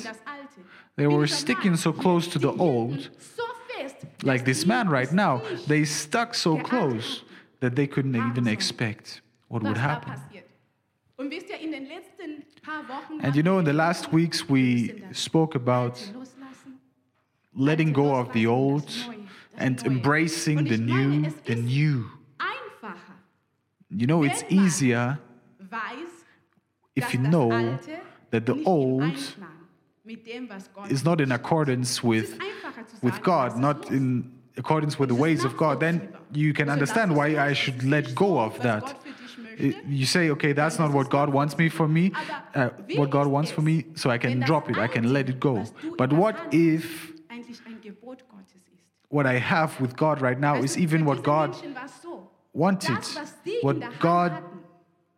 They 0.97 1.07
were 1.07 1.25
sticking 1.25 1.75
so 1.75 1.91
close 1.91 2.29
to 2.29 2.37
the 2.37 2.49
old, 2.49 2.99
hielten 2.99 3.19
so 3.19 3.43
fest, 3.79 3.95
like 4.23 4.45
this 4.45 4.67
man 4.67 4.89
right 4.89 5.11
now. 5.11 5.41
They 5.67 5.85
stuck 5.85 6.35
so 6.35 6.57
close 6.57 7.23
that 7.61 7.75
they 7.75 7.87
couldn't 7.87 8.15
even 8.15 8.45
expect 8.47 9.21
what 9.47 9.63
would 9.63 9.77
happen. 9.77 10.13
And 13.21 13.35
you 13.35 13.43
know, 13.43 13.59
in 13.59 13.65
the 13.65 13.73
last 13.73 14.11
weeks, 14.11 14.49
we 14.49 15.03
spoke 15.11 15.55
about 15.55 16.01
letting 17.53 17.93
go 17.93 18.15
of 18.15 18.31
the 18.33 18.47
old 18.47 18.85
das 18.85 19.07
Neue, 19.07 19.17
das 19.17 19.27
and 19.57 19.83
embracing 19.83 20.63
the 20.63 20.77
new, 20.77 21.29
the 21.45 21.55
new. 21.55 22.09
You 23.89 24.07
know, 24.07 24.23
it's 24.23 24.43
easier 24.49 25.19
if 26.95 27.13
you 27.13 27.19
know 27.19 27.77
that 28.31 28.45
the 28.45 28.63
old 28.63 29.01
Einklang 29.03 29.51
mit 30.05 30.25
dem, 30.25 30.47
was 30.47 30.69
Gott 30.73 30.91
is 30.91 31.03
not 31.03 31.21
in 31.21 31.31
accordance 31.31 32.01
with, 32.03 32.33
ist 32.33 32.41
einfacher 32.41 32.87
zu 32.87 33.05
with 33.05 33.21
God, 33.21 33.57
not 33.57 33.91
in 33.91 34.31
accordance 34.57 34.97
with 34.97 35.09
the 35.09 35.15
ways 35.15 35.43
of 35.43 35.55
God. 35.57 35.79
Then 35.79 36.09
you 36.31 36.53
can 36.53 36.69
understand 36.69 37.15
why 37.15 37.37
I 37.37 37.53
should 37.53 37.83
let 37.83 38.15
go 38.15 38.39
of 38.39 38.59
that. 38.61 38.95
You 39.87 40.05
say, 40.05 40.29
okay, 40.31 40.53
that's 40.53 40.77
not 40.79 40.91
what 40.91 41.09
God 41.09 41.29
wants 41.29 41.57
me 41.57 41.69
for 41.69 41.87
me, 41.87 42.11
uh, 42.55 42.69
what 42.95 43.09
God 43.09 43.27
wants 43.27 43.51
for 43.51 43.61
me, 43.61 43.85
so 43.95 44.09
I 44.09 44.17
can 44.17 44.39
drop 44.41 44.69
it, 44.69 44.77
I 44.77 44.87
can 44.87 45.13
let 45.13 45.29
it 45.29 45.39
go. 45.39 45.63
But 45.97 46.11
what 46.13 46.35
if 46.51 47.11
eigentlich 47.29 47.59
ein 47.65 47.79
Gebot 47.81 48.19
Gottes 48.29 48.53
ist? 48.55 48.83
what 49.09 49.25
I 49.25 49.37
have 49.39 49.79
with 49.81 49.95
God 49.95 50.21
right 50.21 50.39
now 50.39 50.55
is 50.55 50.77
even 50.77 51.05
what 51.05 51.23
God 51.23 51.51
Menschen 51.53 51.73
war's 51.75 51.91
so. 52.01 52.29
wanted, 52.53 52.95
Das, 52.95 53.15
was 53.15 53.33
sie 53.43 53.59
in 53.61 53.65
what 53.65 53.99
God 53.99 54.31
hatten, 54.31 54.59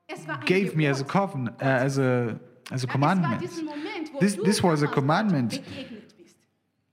es 0.08 0.28
war 0.28 0.40
ein 0.40 0.46
gave 0.46 0.76
me 0.76 0.86
as 0.88 1.02
a 1.02 1.06
covenant, 1.06 1.56
uh, 1.62 1.66
as 1.66 1.98
a 1.98 2.40
as 2.72 2.84
a 2.84 2.88
commandment 2.88 3.42
Es 3.42 3.42
war 3.42 3.50
diesen 3.50 3.66
Moment, 3.66 4.14
wo 4.14 4.20
This- 4.20 4.38
this 4.44 4.64
was 4.64 4.82
a 4.84 4.88
commandment. 4.88 5.62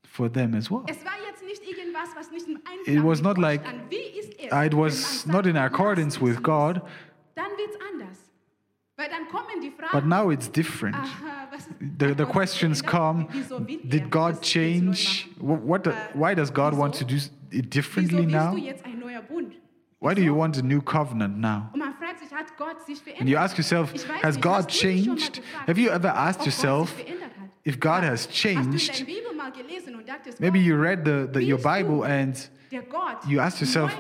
for 0.05 0.29
them 0.29 0.55
as 0.55 0.71
well. 0.71 0.85
Es 0.89 1.05
war 1.05 1.13
jetzt 1.29 1.43
nicht 1.45 1.63
irgendwas, 1.63 2.09
was 2.17 2.31
nicht 2.31 2.47
im 2.49 2.59
It 2.87 3.03
was 3.03 3.23
not 3.23 3.39
like 3.39 3.61
stand. 3.63 3.91
Wie 3.91 3.97
ist 4.19 4.33
es, 4.39 4.67
It 4.67 4.75
was 4.75 5.27
not 5.27 5.47
in 5.47 5.57
accordance 5.57 6.21
with 6.21 6.43
God? 6.43 6.83
Dann 7.35 7.51
wird's 7.57 7.77
anders. 7.93 8.19
Weil 8.97 9.09
dann 9.09 9.29
kommen 9.29 9.61
die 9.63 9.71
Fragen. 9.71 9.93
but 9.93 10.05
now 10.05 10.31
it's 10.31 10.51
different. 10.51 10.95
aha, 10.95 11.49
was 11.51 11.67
ist, 11.67 11.71
The, 11.99 12.15
the 12.17 12.25
questions 12.27 12.83
come 12.85 13.27
geändert? 13.27 13.49
Wieso 13.49 13.67
will 13.67 13.81
Did 13.85 14.11
God 14.11 14.41
das 14.41 14.53
jetzt 14.53 14.83
neu 14.83 14.93
change? 14.93 15.27
What, 15.39 15.87
äh, 15.87 15.93
why 16.15 16.35
does 16.35 16.53
God 16.53 16.77
want 16.77 16.95
to 16.99 17.05
do 17.05 17.17
it 17.51 17.75
differently 17.75 18.27
now? 18.27 18.53
du 18.53 18.59
jetzt 18.59 18.85
ein 18.85 18.99
neuer 18.99 19.23
Bund? 19.23 19.55
Why 20.03 20.15
do 20.15 20.23
you 20.23 20.35
want 20.37 20.57
a 20.59 20.63
new 20.63 20.81
covenant 20.83 21.39
now? 21.39 21.69
Und 21.73 21.79
man 21.79 21.95
fragt 21.95 22.21
sich, 22.21 22.31
hat 22.31 22.57
Gott 22.59 22.83
sich 22.87 22.99
verändert? 22.99 23.21
And 23.21 23.29
you 23.31 23.39
ask 23.39 23.57
yourself, 23.57 23.93
has 24.23 24.39
God 24.41 24.53
hast 24.53 24.83
du 24.83 24.87
dich 24.89 25.05
schon 25.05 25.15
mal 25.15 25.19
changed? 25.19 25.43
Have 25.67 25.81
you 25.81 25.91
ever 25.91 26.15
asked 26.15 26.45
yourself 26.45 26.89
sich 26.95 27.05
verändert 27.05 27.31
hat? 27.41 27.51
if 27.67 27.81
God 27.81 28.03
has 28.03 28.27
Hast 28.27 28.45
du 28.45 28.49
in 28.49 28.55
changed? 28.71 28.95
deiner 28.95 29.07
Bibel 29.07 29.35
mal 29.37 29.53
gelesen 29.53 29.95
und 29.97 30.07
dachtest, 30.09 30.41
Maybe 30.41 30.59
you 30.59 30.77
read 30.77 31.05
the, 31.07 31.27
the, 31.33 31.41
your 31.53 31.59
Bible 31.61 32.05
and 32.05 32.51
you 32.71 33.41
ask 33.41 33.61
yourself, 33.61 33.93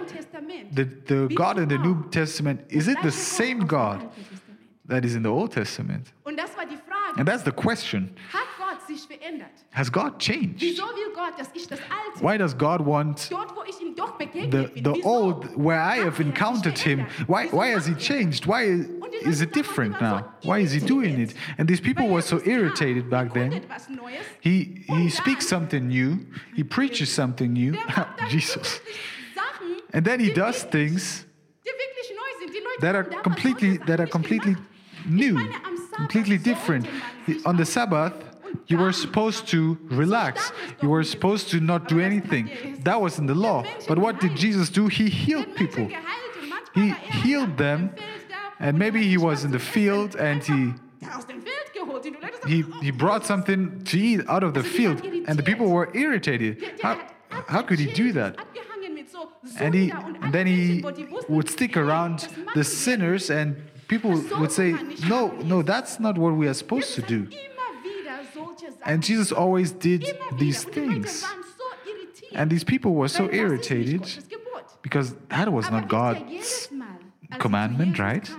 the, 0.73 0.85
the 0.85 1.35
God 1.35 1.59
in 1.59 1.69
the 1.69 1.79
New 1.79 2.09
Testament, 2.11 2.61
is 2.69 2.89
it 2.89 2.99
the 3.03 3.11
same 3.11 3.61
God 3.61 4.09
that 4.87 5.05
is 5.05 5.15
in 5.15 5.23
the 5.23 5.29
Old 5.29 5.53
Testament? 5.53 6.13
Und 6.25 6.37
das 6.37 6.57
war 6.57 6.65
die 6.67 6.77
Frage, 6.77 7.19
And 7.19 7.27
that's 7.27 7.43
the 7.43 7.53
question. 7.53 8.15
hat 8.33 8.47
Gott 8.59 8.87
sich 8.87 9.07
verändert? 9.07 9.51
Has 9.73 9.91
God 9.91 10.19
changed? 10.19 10.61
Wieso 10.61 10.85
will 10.85 11.13
Gott, 11.15 11.39
dass 11.39 11.51
ich 11.55 11.67
das 11.67 11.81
Alte, 11.81 12.23
Why 12.23 12.39
does 12.39 12.57
God 12.57 12.85
want 12.85 13.31
dort 13.31 13.55
wo 13.57 13.63
ich 13.69 13.81
ihm 13.81 13.95
doch 13.95 14.13
begegnet 14.17 14.75
the, 14.75 14.83
the 14.83 15.03
old 15.03 15.47
where 15.57 15.81
I 15.81 16.05
have 16.05 16.21
er 16.21 16.27
encountered 16.27 16.79
him? 16.79 17.07
Why, 17.27 17.49
why 17.51 17.73
has 17.73 17.87
he 17.87 17.93
er 17.93 17.99
changed? 17.99 18.47
Why 18.47 18.87
is 19.23 19.41
it 19.41 19.53
different 19.53 20.01
now? 20.01 20.35
Why 20.43 20.59
is 20.59 20.73
he 20.73 20.81
doing 20.81 21.21
it? 21.21 21.35
And 21.59 21.69
these 21.69 21.81
people 21.81 22.09
were 22.09 22.23
so 22.23 22.41
irritated 22.45 23.11
back 23.11 23.35
then. 23.35 23.65
He, 24.41 24.85
he 24.89 25.11
speaks 25.11 25.47
something 25.47 25.89
new, 25.89 26.27
he 26.55 26.65
preaches 26.65 27.13
something 27.13 27.53
new. 27.53 27.77
Jesus. 28.29 28.81
And 29.93 30.05
then 30.05 30.21
he 30.21 30.33
does 30.33 30.63
things 30.63 31.27
that 32.81 32.95
are 32.95 33.05
completely 33.05 33.77
that 33.79 34.01
are 34.01 34.07
completely 34.07 34.57
new, 35.07 35.37
completely 35.95 36.39
different. 36.39 36.87
On 37.45 37.57
the 37.57 37.67
Sabbath, 37.67 38.15
you 38.67 38.79
were 38.79 38.93
supposed 38.93 39.49
to 39.49 39.79
relax. 39.85 40.53
You 40.83 40.89
were 40.91 41.05
supposed 41.05 41.51
to 41.51 41.61
not 41.61 41.89
do 41.89 42.01
anything. 42.01 42.81
That 42.85 43.01
was 43.01 43.19
in 43.19 43.27
the 43.27 43.35
law. 43.35 43.65
But 43.89 43.99
what 43.99 44.21
did. 44.21 44.37
Jesus 44.37 44.71
do? 44.71 44.87
He 44.87 45.09
healed 45.09 45.55
people. 45.57 45.89
He 46.75 46.91
healed 46.91 47.57
them, 47.57 47.91
and 48.61 48.79
maybe 48.79 49.03
he 49.03 49.17
was 49.17 49.45
in 49.45 49.51
the 49.51 49.59
field 49.59 50.15
and 50.17 50.45
he 50.45 50.75
he, 52.47 52.65
he 52.83 52.91
brought 52.91 53.25
something 53.27 53.83
to 53.85 53.99
eat 53.99 54.21
out 54.29 54.45
of 54.45 54.55
the 54.55 54.63
field, 54.63 55.05
and 55.05 55.39
the 55.39 55.43
people 55.43 55.69
were 55.69 55.89
irritated. 55.95 56.63
How, 56.83 57.01
how 57.31 57.63
could 57.63 57.79
he 57.79 57.91
do 57.93 58.13
that? 58.13 58.37
And 59.59 59.75
he 59.75 59.91
and 59.91 60.33
then 60.33 60.47
he 60.47 60.85
would 61.29 61.49
stick 61.49 61.77
around 61.77 62.29
the 62.55 62.65
sinners, 62.65 63.31
and 63.31 63.57
people 63.89 64.23
would 64.39 64.53
say, 64.53 64.77
"No, 65.09 65.29
no, 65.43 65.63
that's 65.63 65.99
not 65.99 66.19
what 66.19 66.35
we 66.35 66.47
are 66.49 66.55
supposed 66.55 66.95
to 66.95 67.03
do." 67.03 67.29
And 68.85 69.03
Jesus 69.03 69.33
always 69.33 69.73
did 69.73 70.17
these 70.39 70.65
things. 70.65 71.25
And 72.33 72.51
these 72.51 72.65
people 72.65 72.95
were 72.95 73.09
so 73.09 73.29
irritated 73.33 74.03
because 74.83 75.15
that 75.29 75.53
was 75.53 75.71
not 75.71 75.89
God's 75.89 76.69
commandment, 77.39 77.99
right? 77.99 78.31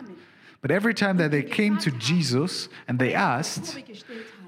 But 0.61 0.71
every 0.71 0.93
time 0.93 1.17
that 1.17 1.31
they 1.31 1.43
came 1.43 1.77
to 1.79 1.91
Jesus 1.91 2.69
and 2.87 2.99
they 2.99 3.13
asked, 3.13 3.77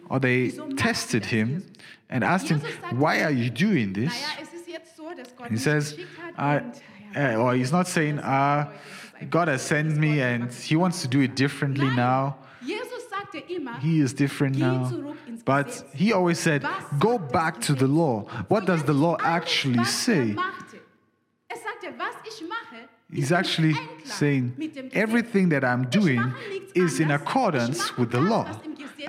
or 0.09 0.19
they 0.19 0.49
"Wieso 0.49 0.67
machst 0.67 0.69
du 0.69 0.75
tested 0.75 1.25
him 1.25 1.63
and 2.09 2.23
asked 2.23 2.49
him, 2.49 2.61
Why 2.91 3.23
are 3.23 3.31
you 3.31 3.49
doing 3.49 3.93
this? 3.93 4.13
He 5.49 5.57
says, 5.57 5.97
uh, 6.37 6.61
or 7.37 7.55
he's 7.55 7.71
not 7.71 7.87
saying, 7.87 8.19
uh, 8.19 8.71
God 9.29 9.47
has 9.47 9.61
sent 9.61 9.97
me 9.97 10.21
and 10.21 10.51
he 10.51 10.75
wants 10.75 11.01
to 11.01 11.07
do 11.07 11.21
it 11.21 11.35
differently 11.35 11.89
now. 11.95 12.37
He 13.81 13.99
is 13.99 14.13
different 14.13 14.57
now. 14.57 14.91
But 15.45 15.83
he 15.93 16.13
always 16.13 16.39
said, 16.39 16.65
Go 16.99 17.17
back 17.17 17.59
to 17.61 17.73
the 17.73 17.87
law. 17.87 18.25
What 18.47 18.65
does 18.65 18.83
the 18.83 18.93
law 18.93 19.17
actually 19.19 19.83
say? 19.85 20.35
He's 23.13 23.31
actually 23.31 23.75
saying. 24.03 24.53
Everything 24.93 25.49
that 25.49 25.63
I'm 25.63 25.89
doing 25.89 26.33
is 26.75 26.99
in 26.99 27.11
accordance 27.11 27.95
with 27.97 28.11
the 28.11 28.19
law. 28.19 28.45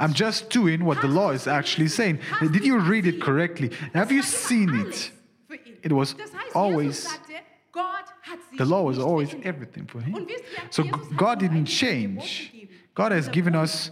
im 0.01 0.13
just 0.13 0.51
doing 0.51 0.85
what 0.85 1.01
the 1.01 1.09
law 1.09 1.31
is 1.31 1.47
actually 1.47 1.89
saying. 1.89 2.19
Did 2.41 2.65
you 2.65 2.79
read 2.79 3.07
it 3.07 3.21
correctly? 3.21 3.71
Have 3.95 4.13
you 4.13 4.23
seen 4.23 4.75
it? 4.75 5.11
It 5.83 5.93
was 5.93 6.15
always- 6.55 7.09
The 8.57 8.65
law 8.65 8.83
was 8.83 8.99
always 8.99 9.35
everything 9.43 9.87
for 9.87 10.01
him. 10.01 10.27
So 10.71 10.85
God 11.17 11.41
didn't 11.41 11.67
change. 11.67 12.53
God 12.95 13.13
has 13.13 13.29
given 13.29 13.55
us 13.57 13.91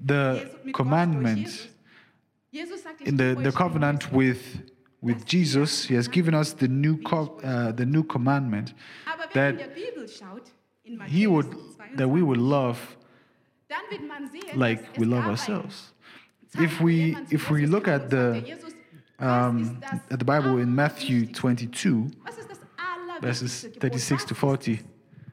the 0.00 0.34
Jesus- 0.34 0.54
mit 0.54 0.54
Gott 0.54 0.64
durch 0.64 0.72
commandment 0.74 1.38
Jesus. 1.38 1.68
Jesus 2.52 2.82
sagt, 2.82 3.00
ich 3.00 3.08
in 3.08 3.16
the, 3.16 3.34
the 3.42 3.50
covenant 3.50 4.12
with 4.12 4.38
with 5.04 5.24
Jesus. 5.26 5.84
He 5.88 5.94
has 5.96 6.08
given 6.08 6.34
us 6.34 6.54
the 6.54 6.68
new 6.68 6.96
co- 6.96 7.38
uh, 7.42 7.72
the 7.72 7.84
new 7.86 8.02
commandment 8.02 8.74
Aber 9.06 9.24
wenn 9.32 9.42
man 9.42 9.54
in 9.54 9.58
that 9.58 9.68
der 9.68 9.74
Bibel 9.74 10.08
schaut, 10.08 10.50
in 10.84 11.00
He 11.06 11.26
would 11.26 11.46
that 11.96 12.08
we 12.08 12.22
would 12.22 12.40
love 12.40 12.78
dann 13.68 13.80
wird 13.90 14.06
man 14.08 14.28
sehen, 14.30 14.58
like 14.58 14.80
we 14.98 15.04
love 15.04 15.26
ourselves. 15.26 15.92
If 16.58 16.80
we 16.80 17.16
if 17.30 17.50
we 17.50 17.66
look 17.66 17.88
at 17.88 18.10
the 18.10 18.34
sagte, 18.34 18.46
Jesus, 18.46 18.74
was 19.18 19.48
um, 19.48 19.78
at 20.10 20.18
the 20.18 20.24
Bible 20.24 20.58
in 20.58 20.74
Matthew 20.74 21.26
22, 21.26 22.10
Was 22.24 22.38
ist 22.38 22.50
das 22.50 22.58
verses 23.20 23.60
36 23.80 24.24
to 24.26 24.34
40. 24.34 24.74
ist 24.74 24.80
es? 24.80 24.86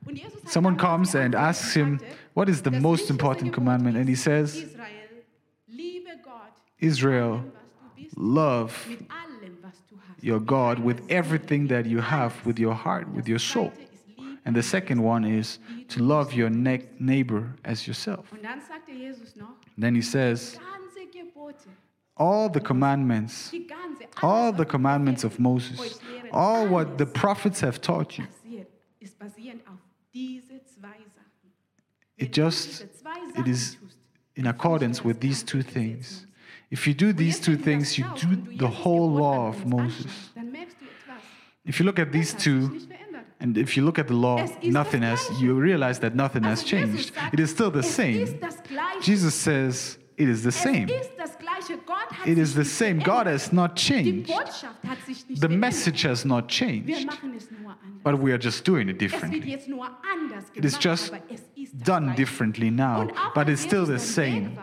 Und 0.08 0.16
Jesus 0.18 0.44
hat 0.44 0.52
someone 0.52 0.78
comes 0.78 1.16
and 1.16 1.36
asks 1.36 1.74
him, 1.74 2.00
"What 2.34 2.50
is 2.50 2.62
the 2.64 2.72
most 2.72 3.10
important 3.10 3.54
commandment?" 3.54 3.98
And 3.98 4.08
he 4.10 4.16
says, 4.16 4.56
Israel, 4.56 4.88
liebe 5.68 6.10
Gott 6.24 6.54
"Israel, 6.80 7.22
allem, 7.22 7.52
was 7.54 7.96
du 7.96 8.04
bist, 8.04 8.18
love 8.18 8.74
mit 8.90 9.00
allem, 9.12 9.58
was 9.62 9.84
du 9.90 9.96
hast. 10.10 10.11
Your 10.22 10.40
God 10.40 10.80
with 10.80 11.02
everything 11.10 11.68
that 11.68 11.86
you 11.86 12.00
have, 12.02 12.46
with 12.46 12.60
your 12.60 12.74
heart, 12.74 13.08
with 13.14 13.28
your 13.28 13.40
soul. 13.40 13.72
And 14.46 14.56
the 14.56 14.64
second 14.64 15.02
one 15.04 15.24
is 15.24 15.60
to 15.90 16.02
love 16.02 16.34
your 16.34 16.50
ne- 16.50 16.88
neighbor 17.00 17.56
as 17.64 17.86
yourself. 17.88 18.26
Then 19.78 19.96
he 19.96 20.02
says, 20.02 20.60
all 22.18 22.50
the 22.50 22.60
commandments, 22.60 23.52
all 24.22 24.52
the 24.52 24.66
commandments 24.66 25.24
of 25.24 25.40
Moses, 25.40 26.00
all 26.32 26.68
what 26.68 26.98
the 26.98 27.06
prophets 27.06 27.60
have 27.62 27.82
taught 27.82 28.18
you, 28.18 28.26
it 32.18 32.32
just, 32.32 32.86
it 33.38 33.48
is 33.48 33.78
in 34.36 34.48
accordance 34.48 35.04
with 35.04 35.20
these 35.20 35.44
two 35.44 35.62
things. 35.64 36.26
If 36.72 36.88
you 36.88 36.94
do 36.94 37.12
these 37.12 37.40
two 37.40 37.58
things, 37.58 37.98
you 37.98 38.06
do 38.16 38.58
the 38.58 38.68
whole 38.68 39.10
law 39.12 39.50
of 39.50 39.66
Moses. 39.66 40.32
Dann 40.36 40.52
merkst 40.52 40.78
du 40.80 40.86
etwas. 40.86 41.22
If 41.66 41.80
you 41.80 41.86
look 41.86 42.00
at 42.00 42.12
these 42.14 42.34
Das 42.34 42.46
hat 42.48 42.72
sich 42.72 42.88
two, 42.88 42.88
and 43.42 43.58
if 43.58 43.76
you 43.76 43.84
look 43.84 44.00
at 44.00 44.08
the 44.08 44.14
law, 44.14 44.46
nothing 44.64 45.02
has, 45.04 45.20
you 45.42 45.54
realize 45.60 46.00
that 46.00 46.16
nothing 46.16 46.44
has 46.44 46.64
changed. 46.64 47.12
It 47.34 47.40
is 47.40 47.50
still 47.52 47.72
the 47.72 47.84
same. 47.84 48.22
ist 48.22 48.40
das 48.40 48.56
Gleiche. 48.64 49.02
Jesus 49.02 49.34
says 49.34 49.98
it 50.16 50.30
is 50.30 50.44
the 50.44 50.52
same. 50.52 50.86
Es 50.86 51.08
ist 51.08 51.12
das 51.18 51.38
Gleiche. 51.38 51.78
Gott 51.86 52.10
hat 52.10 52.26
It 52.28 52.38
is 52.38 52.54
the 52.54 52.64
same. 52.64 53.00
God 53.04 53.28
has 53.28 53.52
not 53.52 53.76
changed. 53.76 54.28
Botschaft 54.28 54.84
hat 54.88 55.06
sich 55.06 55.28
nicht 55.28 55.42
The 55.42 55.50
message 55.50 56.06
has 56.06 56.24
not 56.24 56.48
changed, 56.48 57.06
machen 57.06 57.34
es 57.36 57.50
nur 57.52 57.72
anders. 57.72 58.04
but 58.04 58.16
we 58.22 58.32
are 58.32 58.40
just 58.40 58.64
doing 58.64 58.88
it 58.88 58.98
differently. 59.00 59.42
jetzt 59.52 59.68
nur 59.68 59.86
anders 59.86 60.52
gemacht, 60.54 60.58
It 60.58 60.64
is 60.66 60.78
just 60.80 61.12
aber 61.14 61.22
es 61.30 61.42
ist 61.56 61.74
das 61.74 61.84
done 61.84 62.16
differently 62.16 62.72
now, 62.72 63.10
but 63.36 63.50
it's 63.50 63.62
still 63.62 63.86
the 63.86 63.94
Jesus 63.94 64.16
dann 64.16 64.26
weg 64.26 64.34
same. 64.34 64.58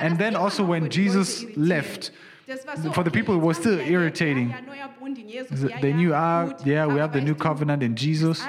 And 0.00 0.18
then 0.18 0.36
also 0.36 0.66
when 0.68 0.84
für 0.84 0.88
die 0.88 1.06
Leute 1.06 1.18
Jesus 1.18 1.46
left, 1.56 2.12
Das 2.46 2.66
war 2.66 2.76
so, 2.76 2.92
for 2.92 3.04
the 3.04 3.10
people, 3.10 3.36
it 3.36 3.42
was 3.42 3.56
still 3.56 3.78
irritating. 3.80 4.50
Ja, 4.50 4.56
ja, 4.56 4.62
neuer 4.62 4.88
Bund 5.00 5.18
in 5.18 5.28
Jesus, 5.28 5.60
th- 5.60 5.70
ja, 5.70 5.80
they 5.80 5.92
knew, 5.92 6.12
ah, 6.14 6.54
yeah, 6.64 6.86
we 6.86 7.00
have 7.00 7.12
the 7.12 7.20
new 7.24 7.34
covenant 7.34 7.82
in 7.82 7.96
Jesus, 7.96 8.46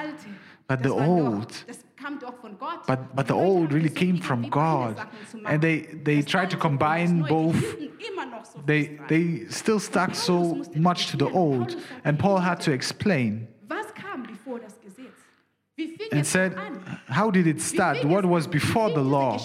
but 0.68 0.82
the 0.84 0.90
old- 0.90 1.64
das 1.66 1.84
kam 1.96 2.18
doch 2.20 2.34
von 2.40 2.56
Gott. 2.58 2.86
but, 2.86 2.98
but 3.16 3.26
the 3.26 3.34
old 3.34 3.72
really 3.72 3.90
came 3.90 4.18
from 4.18 4.48
God. 4.50 4.96
Sachen 4.96 5.08
zu 5.28 5.36
machen. 5.38 5.46
And 5.52 5.60
they, 5.62 5.80
they 6.04 6.22
tried 6.22 6.48
to 6.50 6.56
Alte 6.56 6.68
und 6.68 6.80
das 6.80 6.88
combine 6.88 7.24
both. 7.28 7.54
hielten 7.56 7.88
immer 8.12 8.26
noch 8.26 8.44
so 8.44 8.60
They, 8.66 9.00
they 9.08 9.46
still 9.50 9.80
stuck 9.80 10.14
so 10.14 10.62
much 10.76 11.10
to 11.10 11.16
the 11.18 11.32
old. 11.32 11.76
And 12.04 12.18
Paul 12.18 12.40
had 12.44 12.60
to 12.66 12.70
explain 12.70 13.48
and 16.12 16.26
said. 16.26 16.56
How 17.08 17.30
did 17.30 17.46
it 17.46 17.60
start? 17.60 18.04
What 18.04 18.24
was 18.24 18.46
before 18.46 18.90
the 18.90 19.02
law? 19.02 19.38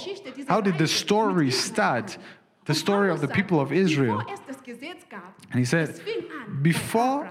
How 0.48 0.62
did 0.62 0.78
the 0.78 0.88
story 0.88 1.52
start? 1.52 2.18
The 2.66 2.74
story 2.74 3.10
of 3.10 3.20
the 3.22 3.28
people 3.28 3.60
of 3.60 3.72
Israel. 3.72 4.20
Bevor 4.20 4.34
es 4.34 4.40
das 4.48 4.62
Gesetz 4.62 5.10
gab, 5.10 5.34
And 5.52 5.60
he 5.60 5.66
said, 5.66 5.90
es 5.90 6.00
fing 6.00 6.24
an 6.32 6.64
before 6.64 7.30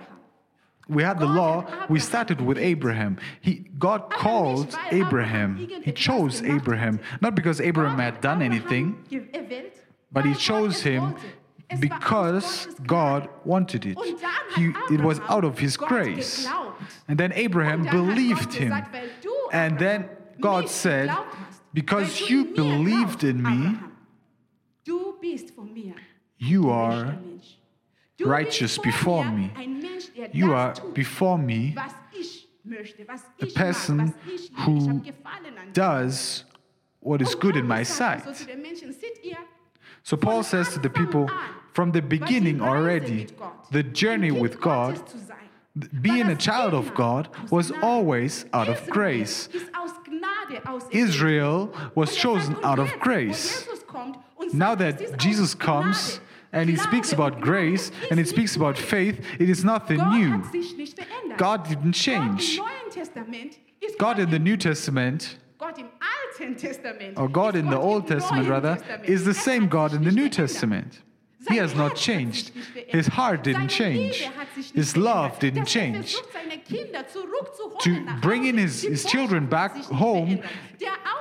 we 0.88 1.02
had 1.02 1.18
the 1.18 1.26
law, 1.26 1.64
we 1.88 1.98
started 2.00 2.40
with 2.40 2.58
Abraham. 2.58 3.18
He, 3.40 3.66
God 3.78 4.10
called. 4.10 4.76
Abraham 4.90 5.56
He 5.56 5.92
chose 5.92 6.42
Abraham. 6.42 7.00
Not 7.20 7.34
because 7.34 7.60
Abraham 7.60 7.98
had 7.98 8.20
done 8.20 8.42
anything, 8.42 9.04
but 10.10 10.24
he 10.24 10.34
chose 10.34 10.82
him 10.82 11.14
wollte. 11.80 11.94
Es 11.94 12.10
war 12.10 12.34
aus 12.36 12.66
because 12.66 12.68
God 12.86 13.28
wanted 13.44 13.84
it. 13.86 13.96
Hat 13.98 14.56
He, 14.56 14.72
it 14.94 15.00
was 15.02 15.20
out 15.28 15.44
of 15.44 15.58
his 15.58 15.76
grace. 15.76 16.46
And 17.08 17.18
then 17.18 17.32
Abraham 17.32 17.80
Und 17.82 17.86
dann 17.92 18.06
hat 18.06 18.14
believed 18.16 18.52
him. 18.54 18.68
gesagt, 18.70 18.92
weil 18.92 19.10
du, 19.22 19.30
And 19.52 19.78
then 19.78 20.08
God 20.40 20.68
said, 20.68 21.10
Because 21.74 22.28
you 22.30 22.44
believed 22.54 23.24
in 23.24 23.40
me, 23.42 23.48
Abraham, 23.50 23.92
du 24.84 25.14
bist 25.20 25.54
von 25.54 25.72
mir 25.72 25.94
You 26.38 26.70
are 26.70 26.90
rechter 27.06 27.20
Mensch. 27.20 27.58
Du 28.18 28.28
righteous 28.28 28.78
before 28.78 29.24
me. 29.24 29.50
Ein 29.56 29.80
Mensch, 29.80 30.12
der 30.16 30.34
You 30.34 30.52
are 30.54 30.74
before 30.94 31.38
me, 31.38 31.72
was 31.74 31.94
ich 32.12 32.48
möchte, 32.64 33.06
was 33.08 33.22
a 33.40 33.46
person 33.54 33.96
mag, 33.96 34.06
was 34.24 34.34
ich 34.34 34.50
liebe. 34.50 34.62
who 34.66 34.76
ich 34.78 34.88
hab 34.88 35.04
Gefallen 35.04 35.58
an 35.58 35.72
dir. 35.72 35.72
does 35.72 36.44
what 37.00 37.20
is 37.22 37.34
good 37.38 37.56
in 37.56 37.66
my 37.66 37.82
sight. 37.84 38.26
also 38.26 38.32
zu 38.44 38.46
den 38.46 38.60
Menschen, 38.60 38.92
seht 38.92 39.24
ihr, 39.24 39.36
So 40.04 40.16
Paul 40.16 40.42
says 40.42 40.74
to 40.74 40.80
the 40.82 40.88
people, 40.88 41.26
from 41.72 41.92
the 41.92 42.02
beginning 42.02 42.60
already, 42.60 43.28
the 43.70 43.82
journey 43.82 44.30
with 44.30 44.60
God, 44.60 45.02
being 46.00 46.26
a 46.26 46.36
child 46.36 46.74
of 46.74 46.94
God, 46.94 47.28
was 47.50 47.72
always 47.82 48.44
out 48.52 48.68
of 48.68 48.86
grace. 48.88 49.48
Israel 50.90 51.74
was 51.94 52.14
chosen 52.14 52.56
out 52.62 52.78
of 52.78 52.92
grace. 53.00 53.66
Now 54.52 54.74
that 54.74 55.18
Jesus 55.18 55.54
comes 55.54 56.20
and 56.52 56.68
he 56.68 56.76
speaks 56.76 57.12
about 57.12 57.40
grace 57.40 57.90
and 58.10 58.18
he 58.18 58.26
speaks 58.26 58.54
about 58.56 58.76
faith, 58.76 59.24
it 59.38 59.48
is 59.48 59.64
nothing 59.64 59.98
new. 60.10 60.42
God 61.38 61.66
didn't 61.66 61.94
change. 61.94 62.60
God 63.98 64.18
in 64.18 64.30
the 64.30 64.38
New 64.38 64.56
Testament, 64.56 65.38
Gott 65.58 65.78
im 65.78 65.88
Alten 66.00 66.54
Testament, 66.56 67.18
or 67.18 67.28
God 67.28 67.56
in 67.56 67.70
the 67.70 67.78
Old 67.78 68.06
Testament 68.06 68.48
rather, 68.48 68.78
is 69.04 69.24
the 69.24 69.34
same 69.34 69.68
God 69.68 69.94
in 69.94 70.04
the 70.04 70.10
New. 70.10 70.28
Testament. 70.28 71.00
He 71.48 71.60
has 71.60 71.74
not 71.74 71.94
changed. 71.96 72.46
sich 72.46 72.54
nicht 72.54 72.66
verändert. 72.72 72.94
His 72.94 73.16
heart 73.16 73.46
didn't 73.46 73.68
change. 73.68 74.12
Liebe 74.18 74.36
hat 74.36 74.54
sich 74.54 74.74
nicht 74.74 74.74
His 74.74 74.96
love 74.96 75.32
didn't 75.40 75.58
er 75.58 75.64
change. 75.64 76.02
versucht, 76.02 76.28
seine 76.32 76.58
Kinder 76.62 77.06
zurückzuholen 77.08 78.06
To 78.06 78.20
bring 78.20 78.44
in 78.44 78.58
his- 78.58 78.82
his 78.82 79.04
children 79.04 79.48
back 79.48 79.74
home 79.90 80.40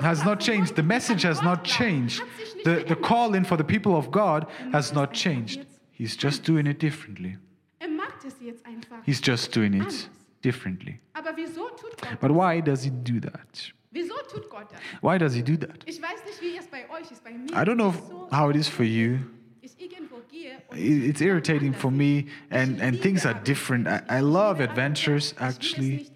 has 0.01 0.23
not 0.23 0.39
changed. 0.39 0.75
The 0.75 0.83
message 0.83 1.23
has 1.23 1.41
not 1.41 1.63
changed. 1.63 2.19
hat 2.21 2.27
sich 2.37 2.55
nicht 2.55 2.65
The, 2.65 2.85
the 2.93 2.95
call 2.95 3.35
in 3.35 3.45
for 3.45 3.57
the 3.57 3.63
people 3.63 3.93
of 3.95 4.11
God 4.11 4.45
has 4.71 4.93
not 4.93 5.13
changed. 5.13 5.65
He's 5.91 6.15
just 6.21 6.43
doing 6.45 6.65
it 6.67 6.79
differently. 6.81 7.37
Er 7.79 7.87
macht 7.89 8.23
es 8.25 8.35
jetzt 8.41 8.65
einfach. 8.65 8.97
He's 9.05 9.21
just 9.23 9.55
doing 9.55 9.73
it 9.81 10.09
differently. 10.43 10.99
Aber 11.13 11.31
wieso 11.35 11.69
tut 11.69 11.99
Gott 12.01 12.19
But 12.19 12.31
why 12.31 12.61
does 12.61 12.83
he 12.83 12.89
do 12.91 13.19
that? 13.19 13.73
Wieso 13.91 14.13
tut 14.31 14.49
Gott 14.49 14.71
das? 14.71 14.79
Why 15.01 15.17
does 15.17 15.33
he 15.33 15.41
do 15.43 15.57
that? 15.57 15.83
Ich 15.85 16.01
weiß 16.01 16.23
nicht, 16.25 16.41
wie 16.41 16.57
es 16.57 16.65
bei 16.67 16.89
euch 16.89 17.11
ist. 17.11 17.23
Bei 17.23 17.31
mir 17.31 17.49
I 17.51 17.65
don't 17.65 17.75
know 17.75 17.89
ist 17.89 17.99
es 17.99 18.07
so, 18.07 18.29
how 18.31 18.49
it 18.49 18.55
is 18.55 18.67
for 18.67 18.85
you. 18.85 19.17
ich 19.61 19.71
irgendwo 19.79 20.15
gehe 20.15 20.15
und 20.15 20.30
It- 20.30 20.30
It's 20.73 21.21
irritating 21.21 21.73
for 21.73 21.91
me, 21.91 22.27
and, 22.49 22.81
and 22.81 22.99
things 22.99 23.25
are 23.25 23.33
different. 23.33 23.87
I, 23.87 24.01
I 24.09 24.19
love 24.21 24.59
adventures, 24.59 25.33
actually. 25.37 26.09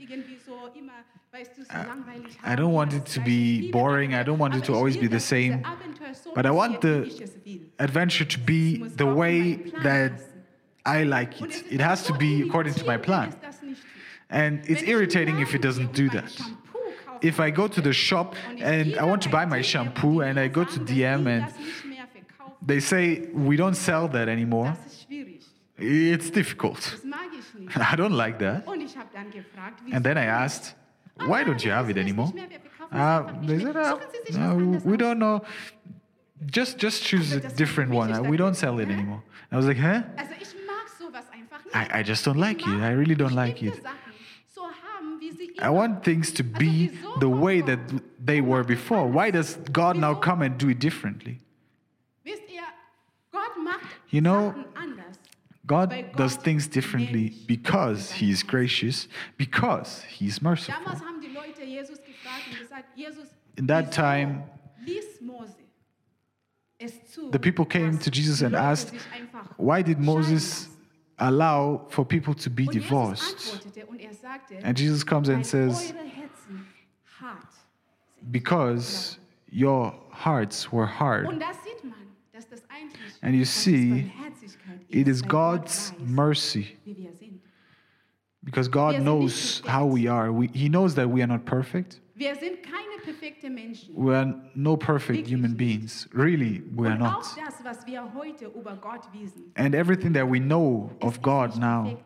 langweilig 1.89 2.38
I 2.43 2.55
don't 2.55 2.71
want 2.73 2.93
it 2.93 3.05
to 3.15 3.19
be 3.19 3.71
boring. 3.71 4.13
I 4.13 4.23
don't 4.23 4.39
want 4.39 4.55
it 4.55 4.63
to 4.65 4.73
always 4.73 4.97
be 4.97 5.07
the 5.07 5.19
same. 5.19 5.65
But 6.33 6.45
I 6.45 6.51
want 6.51 6.81
the 6.81 6.97
adventure 7.79 8.25
to 8.25 8.39
be 8.39 8.77
the 9.01 9.05
way 9.05 9.55
that. 9.83 10.11
I 10.85 11.03
like 11.03 11.41
it. 11.41 11.63
It 11.71 11.81
has 11.81 12.03
to 12.03 12.13
be 12.13 12.43
according 12.43 12.75
to 12.75 12.85
my 12.85 12.97
plan. 12.97 13.35
And 14.29 14.61
it's 14.67 14.83
irritating 14.83 15.39
if 15.39 15.55
it 15.55 15.61
doesn't 15.61 15.93
do 15.93 16.09
that. 16.11 16.31
If 17.21 17.39
I 17.39 17.49
go 17.49 17.67
to 17.67 17.81
the 17.81 17.93
shop 17.93 18.35
and 18.59 18.95
I 18.97 19.03
want 19.05 19.21
to 19.23 19.29
buy 19.29 19.45
my 19.45 19.61
shampoo 19.61 20.21
and 20.21 20.39
I 20.39 20.47
go 20.47 20.63
to 20.63 20.79
DM 20.79 21.27
and 21.27 21.51
they 22.65 22.80
say 22.80 23.28
we 23.34 23.58
don't 23.58 23.75
sell 23.75 24.08
that 24.10 24.28
anymore, 24.28 24.75
das 24.75 24.93
ist 24.93 25.04
schwierig. 25.04 25.41
it's 25.78 26.30
difficult. 26.32 26.80
Das 26.80 27.04
mag 27.04 27.19
ich 27.38 27.60
nicht. 27.60 27.78
I 27.78 27.95
don't 27.95 28.15
like 28.15 28.39
that. 28.39 28.65
Und 28.67 28.82
ich 28.82 28.97
habe 28.97 29.10
dann 29.13 29.32
gefragt, 29.32 29.82
wie 29.86 29.93
And 29.93 30.04
then 30.04 30.17
I 30.17 30.25
asked, 30.25 30.75
why 31.28 31.43
don't 31.43 31.63
you 31.63 31.71
have 31.71 31.89
it 31.89 31.97
anymore? 31.97 32.32
Uh, 32.91 33.23
they 33.45 33.60
said, 33.60 33.75
uh, 33.75 33.99
no, 34.34 34.80
we 34.84 34.97
don't 34.97 35.17
know. 35.19 35.41
Just 36.45 36.78
just 36.78 37.04
choose 37.04 37.32
a 37.34 37.39
different 37.39 37.91
one. 37.91 38.30
We 38.30 38.38
don't 38.38 38.56
sell 38.56 38.80
it 38.80 38.89
anymore. 38.89 39.23
I 39.51 39.58
was 39.58 39.65
like, 39.65 39.78
huh? 39.78 40.04
Also 40.17 40.34
ich 40.39 40.54
mag 40.67 40.88
sowas 40.99 41.25
einfach 41.32 41.63
nicht. 41.63 41.75
I, 41.75 41.99
I 41.99 42.04
just 42.04 42.25
don't 42.25 42.38
like 42.38 42.62
it. 42.62 42.67
I 42.67 42.91
really 42.91 43.15
don't 43.15 43.34
like 43.34 43.63
it. 43.63 43.75
Sachen 43.75 44.13
so 44.54 44.62
haben, 44.63 45.19
wie 45.19 45.32
sie 45.32 45.54
I 45.60 45.69
want 45.69 46.04
things 46.04 46.32
to 46.34 46.43
be 46.43 46.91
the 47.19 47.30
way 47.30 47.62
that 47.62 47.80
they 48.23 48.41
were 48.41 48.63
before. 48.63 49.08
Why 49.08 49.32
does 49.32 49.58
God 49.71 49.97
now 49.97 50.13
come 50.13 50.41
and 50.41 50.58
do 50.58 50.69
it 50.69 50.80
differently? 50.80 51.39
You 54.15 54.21
know, 54.21 54.56
God 55.67 55.93
does 56.15 56.38
things 56.38 56.69
differently 56.69 57.34
because 57.47 58.12
He 58.12 58.32
is 58.32 58.43
gracious, 58.43 59.10
because 59.38 60.04
He 60.04 60.28
is 60.28 60.41
merciful. 60.41 60.82
Damals 60.86 61.01
haben 61.01 61.19
die 61.21 61.34
Leute 61.34 61.65
Jesus 61.65 61.99
gefragt 61.99 62.43
und 62.49 62.60
gesagt, 62.60 62.86
Jesus, 62.95 63.28
In 63.58 63.67
that 63.67 63.91
time, 63.91 64.43
ließ 64.86 65.19
Mose 65.19 65.58
es 66.80 66.93
zu, 67.12 67.30
the 67.30 67.39
people 67.39 67.65
came 67.65 67.97
to 67.97 68.10
Jesus 68.10 68.41
and 68.41 68.56
asked, 68.56 68.93
Why 69.58 69.82
did 69.82 69.99
Moses 69.99 70.69
allow 71.19 71.86
for 71.89 72.06
people 72.06 72.34
to 72.36 72.49
be 72.49 72.67
divorced? 72.67 73.65
er 73.75 74.63
And 74.63 74.78
Jesus 74.78 75.04
comes 75.04 75.28
and 75.28 75.45
says, 75.45 75.91
eure 75.91 76.06
Herzen 76.06 76.67
hart 77.19 77.51
sind. 77.51 78.32
Because 78.32 79.17
your 79.51 79.93
hearts 80.12 80.71
were 80.71 80.88
hard. 80.88 81.28
Und 81.28 81.41
da 81.41 81.51
sieht 81.54 81.84
man, 81.84 81.99
dass 82.32 82.47
das 82.47 82.62
eigentlich 82.69 83.14
And 83.25 83.35
you 83.35 83.43
see, 83.43 84.11
It 84.88 85.07
is 85.07 85.23
God's 85.23 85.91
mercy 85.99 86.77
wie 86.85 86.93
wir 86.95 87.11
sind. 87.17 87.41
because 88.43 88.67
God 88.67 89.01
knows 89.01 89.63
how 89.65 89.88
we 89.88 90.07
are. 90.07 90.31
We, 90.31 90.47
he 90.53 90.69
knows 90.69 90.93
that 90.93 91.09
we 91.09 91.23
are 91.23 91.27
not 91.27 91.43
perfect. 91.43 91.99
Wir 92.15 92.35
sind 92.35 92.61
keine 92.61 93.01
perfekte 93.03 93.49
Menschen. 93.49 93.95
We 93.95 94.13
are 94.13 94.35
no 94.53 94.77
perfect 94.77 95.27
human 95.27 95.55
beings. 95.55 96.07
Really, 96.13 96.61
we 96.75 96.88
are 96.88 96.97
not. 96.97 97.23
das, 97.35 97.63
was 97.63 97.85
wir 97.88 98.03
heute 98.13 98.45
über 98.55 98.77
Gott 98.79 99.11
wissen, 99.11 99.51
And 99.55 99.73
everything 99.73 100.13
that 100.13 100.29
we 100.29 100.39
know 100.39 100.91
of 101.01 101.19
God 101.23 101.57
now. 101.57 101.97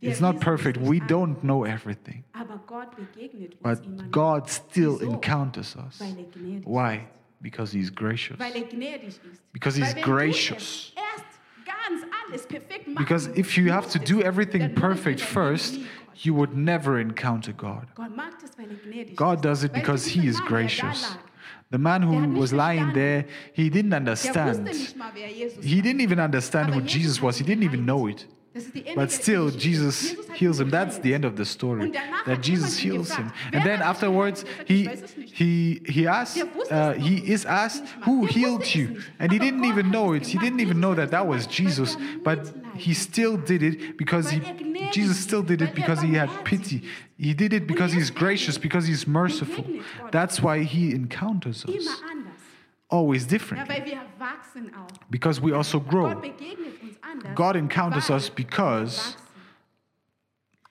It's 0.00 0.20
not 0.20 0.40
perfect. 0.40 0.78
We 0.78 0.98
don't 0.98 1.44
know 1.44 1.64
everything. 1.64 2.24
Aber 2.32 2.58
Gott 2.66 2.96
begegnet 2.96 3.54
uns 3.62 3.80
But. 3.80 4.10
God 4.10 4.48
still 4.48 4.98
encounters 5.00 5.76
us. 5.76 6.00
Er 6.00 6.16
Why? 6.64 7.06
Because 7.42 7.76
He's 7.76 7.90
gracious. 7.90 8.38
Weil 8.38 8.54
er 8.54 8.62
gnädig 8.62 9.08
ist. 9.08 9.52
Because 9.52 9.76
he's 9.76 9.94
gracious. 9.94 10.92
Du 10.94 11.00
erst 11.00 11.40
ganz 11.66 12.02
alles 12.26 12.46
perfekt 12.46 12.86
machen 12.86 12.96
Because 12.96 13.28
if 13.36 13.56
you 13.56 13.72
have 13.72 13.88
to 13.90 13.98
do 13.98 14.20
everything 14.22 14.74
perfect 14.74 15.20
würdest 15.20 15.34
du 15.34 15.40
dein 15.40 15.50
Leben 15.50 15.58
first, 15.58 15.80
you 16.24 16.34
would 16.34 16.56
never 16.56 16.98
encounter 16.98 17.52
God. 17.52 17.86
Gott 17.94 18.14
mag 18.16 18.38
das, 18.40 18.56
weil 18.56 18.68
er 18.70 19.14
God 19.14 19.42
does 19.42 19.64
it 19.64 19.72
because 19.72 20.06
He 20.06 20.26
is 20.26 20.38
Mann, 20.38 20.48
der 20.48 20.58
da 20.58 20.62
gracious. 20.62 21.18
The 21.70 21.78
man 21.78 22.02
who 22.02 22.38
was 22.38 22.52
lying 22.52 22.92
there, 22.92 23.24
he 23.54 23.70
didn't 23.70 23.94
understand. 23.94 24.58
wusste 24.58 24.78
nicht 24.78 24.96
mal, 24.96 25.10
wer 25.14 25.28
Jesus 25.28 25.64
He 25.64 25.80
didn't 25.80 26.02
even 26.02 26.20
understand 26.20 26.74
who 26.74 26.80
Jesus 26.80 27.22
was. 27.22 27.38
He 27.38 27.44
didn't 27.44 27.64
even 27.64 27.84
know 27.84 28.08
it. 28.08 28.28
Das 28.54 28.64
ist 28.64 28.74
die 28.74 28.84
Ende 28.86 29.00
But 29.00 29.10
still, 29.10 29.50
Jesus 29.50 30.14
heals 30.34 30.58
him. 30.58 30.70
That's 30.70 31.00
the 31.00 31.14
end 31.14 31.24
of 31.24 31.36
the 31.36 31.44
story. 31.44 31.92
That 32.26 32.44
Jesus 32.44 32.76
heals 32.76 33.14
him. 33.14 33.32
And 33.52 33.64
then 33.64 33.80
afterwards, 33.80 34.44
he 34.66 34.82
Ich 34.82 34.88
weiß 34.88 35.02
es 35.02 35.16
nicht. 35.16 35.34
he 35.34 35.82
he 35.86 36.06
wusste 36.06 36.70
uh, 36.70 36.92
he 36.92 37.16
is 37.32 37.46
asked, 37.46 37.84
who 38.04 38.26
healed 38.26 38.66
you? 38.74 39.00
And 39.18 39.32
he 39.32 39.38
didn't 39.38 39.64
even 39.64 39.90
know 39.90 40.12
it. 40.14 40.26
He 40.26 40.38
didn't 40.38 40.60
even 40.60 40.80
know 40.80 40.94
that 40.94 41.10
that 41.12 41.26
was 41.26 41.46
Jesus 41.46 41.94
hat 41.94 41.96
es 41.96 41.96
Jesus. 41.96 41.96
gemacht, 41.96 42.24
But 42.24 42.54
he 42.76 42.94
still 42.94 43.36
did 43.38 43.62
it 43.62 43.96
because 43.96 44.30
he 44.30 44.40
Jesus 44.92 45.18
still 45.18 45.42
did 45.42 45.62
it 45.62 45.74
because 45.74 46.02
he 46.02 46.14
had 46.14 46.28
pity. 46.44 46.82
He 47.16 47.34
did 47.34 47.52
it 47.52 47.66
because 47.66 47.94
er 47.94 47.98
he's 47.98 48.10
gracious, 48.10 48.58
because 48.58 48.86
he's 48.86 49.06
merciful. 49.06 49.64
That's 50.10 50.42
why 50.42 50.64
he 50.64 50.92
encounters 50.92 51.64
us. 51.64 51.88
Always 52.90 53.26
different. 53.26 53.66
weil 53.68 53.86
wir 53.86 54.02
wachsen 54.18 54.70
auch. 54.74 54.88
Because 55.10 55.40
we 55.40 55.54
also 55.54 55.80
grow. 55.80 56.20
Begegnet 57.12 57.24
uns 57.24 57.24
anders. 57.24 57.36
God 57.36 57.56
encounters 57.56 58.10
us 58.10 58.30
because. 58.30 59.16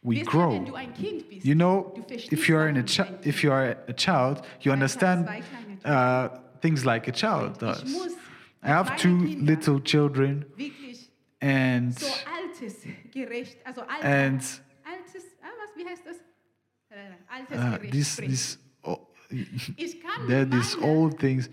We 0.03 0.15
Wisst 0.15 0.33
ihr, 0.33 0.39
wenn 0.39 0.49
grow. 0.49 0.65
du 0.65 0.75
ein 0.75 0.93
Kind 0.95 1.29
bist, 1.29 1.45
You 1.45 1.53
know, 1.53 1.93
if 2.09 2.47
you're 2.49 2.67
in 2.67 2.77
a 2.77 2.81
chi- 2.83 3.03
wie 3.03 3.07
ein 3.07 3.13
Kind. 3.21 3.25
if 3.27 3.43
you 3.43 3.51
are 3.51 3.77
a 3.87 3.93
child, 3.93 4.41
you 4.61 4.71
understand 4.71 5.29
uh, 5.85 6.29
things 6.59 6.85
like 6.85 7.07
a 7.07 7.11
child 7.11 7.59
does. 7.59 7.83
I 8.63 8.67
have 8.69 8.95
two 8.97 9.17
little 9.39 9.79
children, 9.79 10.45
and 11.39 11.93
so 11.97 12.07
altes 12.07 12.83
gerecht, 13.11 13.57
also 13.65 13.81
altes, 13.81 14.03
and 14.03 14.41
altes, 14.85 15.23
was, 15.41 15.75
wie 15.75 15.85
heißt 15.85 16.03
das? 16.05 16.17
Altes 17.29 17.57
uh, 17.57 17.77
gerecht 17.77 17.91
these 17.91 18.15
these 18.17 18.57
oh, 18.83 19.07
kann 19.29 20.27
they're 20.27 20.45
these 20.49 20.75
old 20.81 21.19
things. 21.19 21.47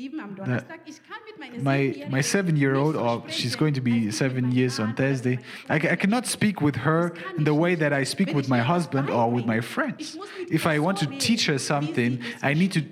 Sieben, 0.00 0.18
ja, 0.18 0.20
sie 0.20 0.20
wird 0.20 0.20
sieben 0.20 0.20
am 0.20 0.36
Donnerstag, 0.36 0.80
ich 0.86 1.00
kann 1.02 1.18
mit 1.26 1.38
meiner 1.38 1.62
My 1.62 2.06
my 2.10 2.22
seven 2.22 2.56
year 2.56 2.74
old, 2.74 2.96
or 2.96 3.22
she's 3.28 3.56
going 3.56 3.74
to 3.74 3.80
be 3.80 4.10
seven 4.10 4.50
years 4.52 4.78
on 4.80 4.94
Thursday. 4.94 5.38
I, 5.68 5.76
I 5.76 5.96
cannot 5.96 6.26
speak 6.26 6.60
with 6.60 6.76
her 6.84 7.12
in 7.36 7.44
the 7.44 7.54
way 7.54 7.76
that 7.76 7.92
I 7.92 8.04
speak 8.04 8.34
with 8.34 8.48
my 8.48 8.60
husband 8.60 9.10
or 9.10 9.30
with 9.30 9.46
my 9.46 9.60
friends. 9.60 10.16
If 10.50 10.66
I 10.66 10.78
want 10.78 10.98
to 10.98 11.06
teach 11.18 11.46
her 11.46 11.58
something, 11.58 12.20
I 12.42 12.54
need 12.54 12.72
to 12.72 12.82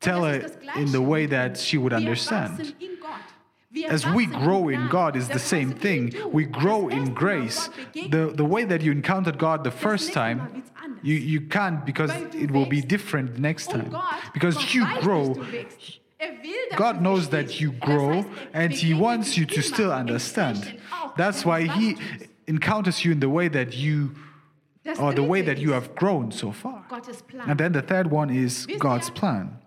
tell 0.00 0.24
her 0.24 0.46
in 0.76 0.92
the 0.92 1.02
way 1.02 1.26
that 1.26 1.58
she 1.58 1.78
would 1.78 1.92
understand. 1.92 2.74
As 3.88 4.04
we 4.04 4.26
grow 4.26 4.68
in 4.68 4.88
God 4.88 5.14
is 5.14 5.28
the 5.28 5.38
same 5.38 5.72
thing. 5.72 6.12
We 6.32 6.44
grow 6.44 6.88
in 6.88 7.14
grace. 7.14 7.70
The, 7.94 8.32
the 8.34 8.44
way 8.44 8.64
that 8.64 8.82
you 8.82 8.90
encountered 8.90 9.38
God 9.38 9.62
the 9.62 9.70
first 9.70 10.12
time, 10.12 10.64
you, 11.02 11.14
you 11.14 11.42
can't 11.42 11.86
because 11.86 12.10
it 12.34 12.50
will 12.50 12.66
be 12.66 12.80
different 12.80 13.38
next 13.38 13.70
time. 13.70 13.96
Because 14.34 14.74
you 14.74 14.86
grow, 15.00 15.36
God 16.76 17.00
knows 17.00 17.28
that 17.30 17.60
you 17.60 17.72
grow 17.72 18.24
and 18.52 18.72
He 18.72 18.94
wants 18.94 19.36
you 19.36 19.46
to 19.46 19.62
still 19.62 19.92
understand. 19.92 20.78
That's 21.16 21.44
why 21.44 21.66
He 21.66 21.96
encounters 22.46 23.04
you 23.04 23.12
in 23.12 23.20
the 23.20 23.28
way 23.28 23.48
that 23.48 23.74
you, 23.74 24.14
or 24.98 25.12
the 25.14 25.22
way 25.22 25.42
that 25.42 25.58
you 25.58 25.72
have 25.72 25.94
grown 25.94 26.30
so 26.32 26.52
far. 26.52 26.84
And 27.46 27.58
then 27.58 27.72
the 27.72 27.82
third 27.82 28.10
one 28.10 28.30
is 28.30 28.66
God's 28.78 29.10
plan. 29.10 29.58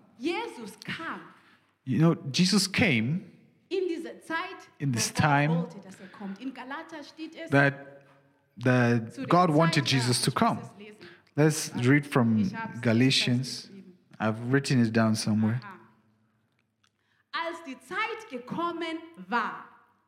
You 1.86 1.98
know, 1.98 2.14
Jesus 2.30 2.66
came 2.66 3.30
in 3.68 3.88
diese 3.88 4.20
Zeit, 4.26 4.68
In 4.78 4.90
wo 4.90 4.94
this 4.94 5.12
time, 5.12 5.50
wollte, 5.50 5.80
dass 5.84 5.96
kommt. 6.18 6.40
In 6.40 6.54
Galater 6.54 7.02
steht 7.02 7.34
es, 7.36 7.50
that, 7.50 7.74
that 8.56 9.28
God 9.28 9.50
wanted 9.50 9.84
Jesus 9.84 10.22
to 10.22 10.30
come. 10.30 10.58
Let's 11.36 11.72
read 11.84 12.06
from 12.06 12.50
Galatians. 12.80 13.68
I've 14.20 14.52
written 14.52 14.80
it 14.80 14.92
down 14.92 15.16
somewhere. 15.16 15.60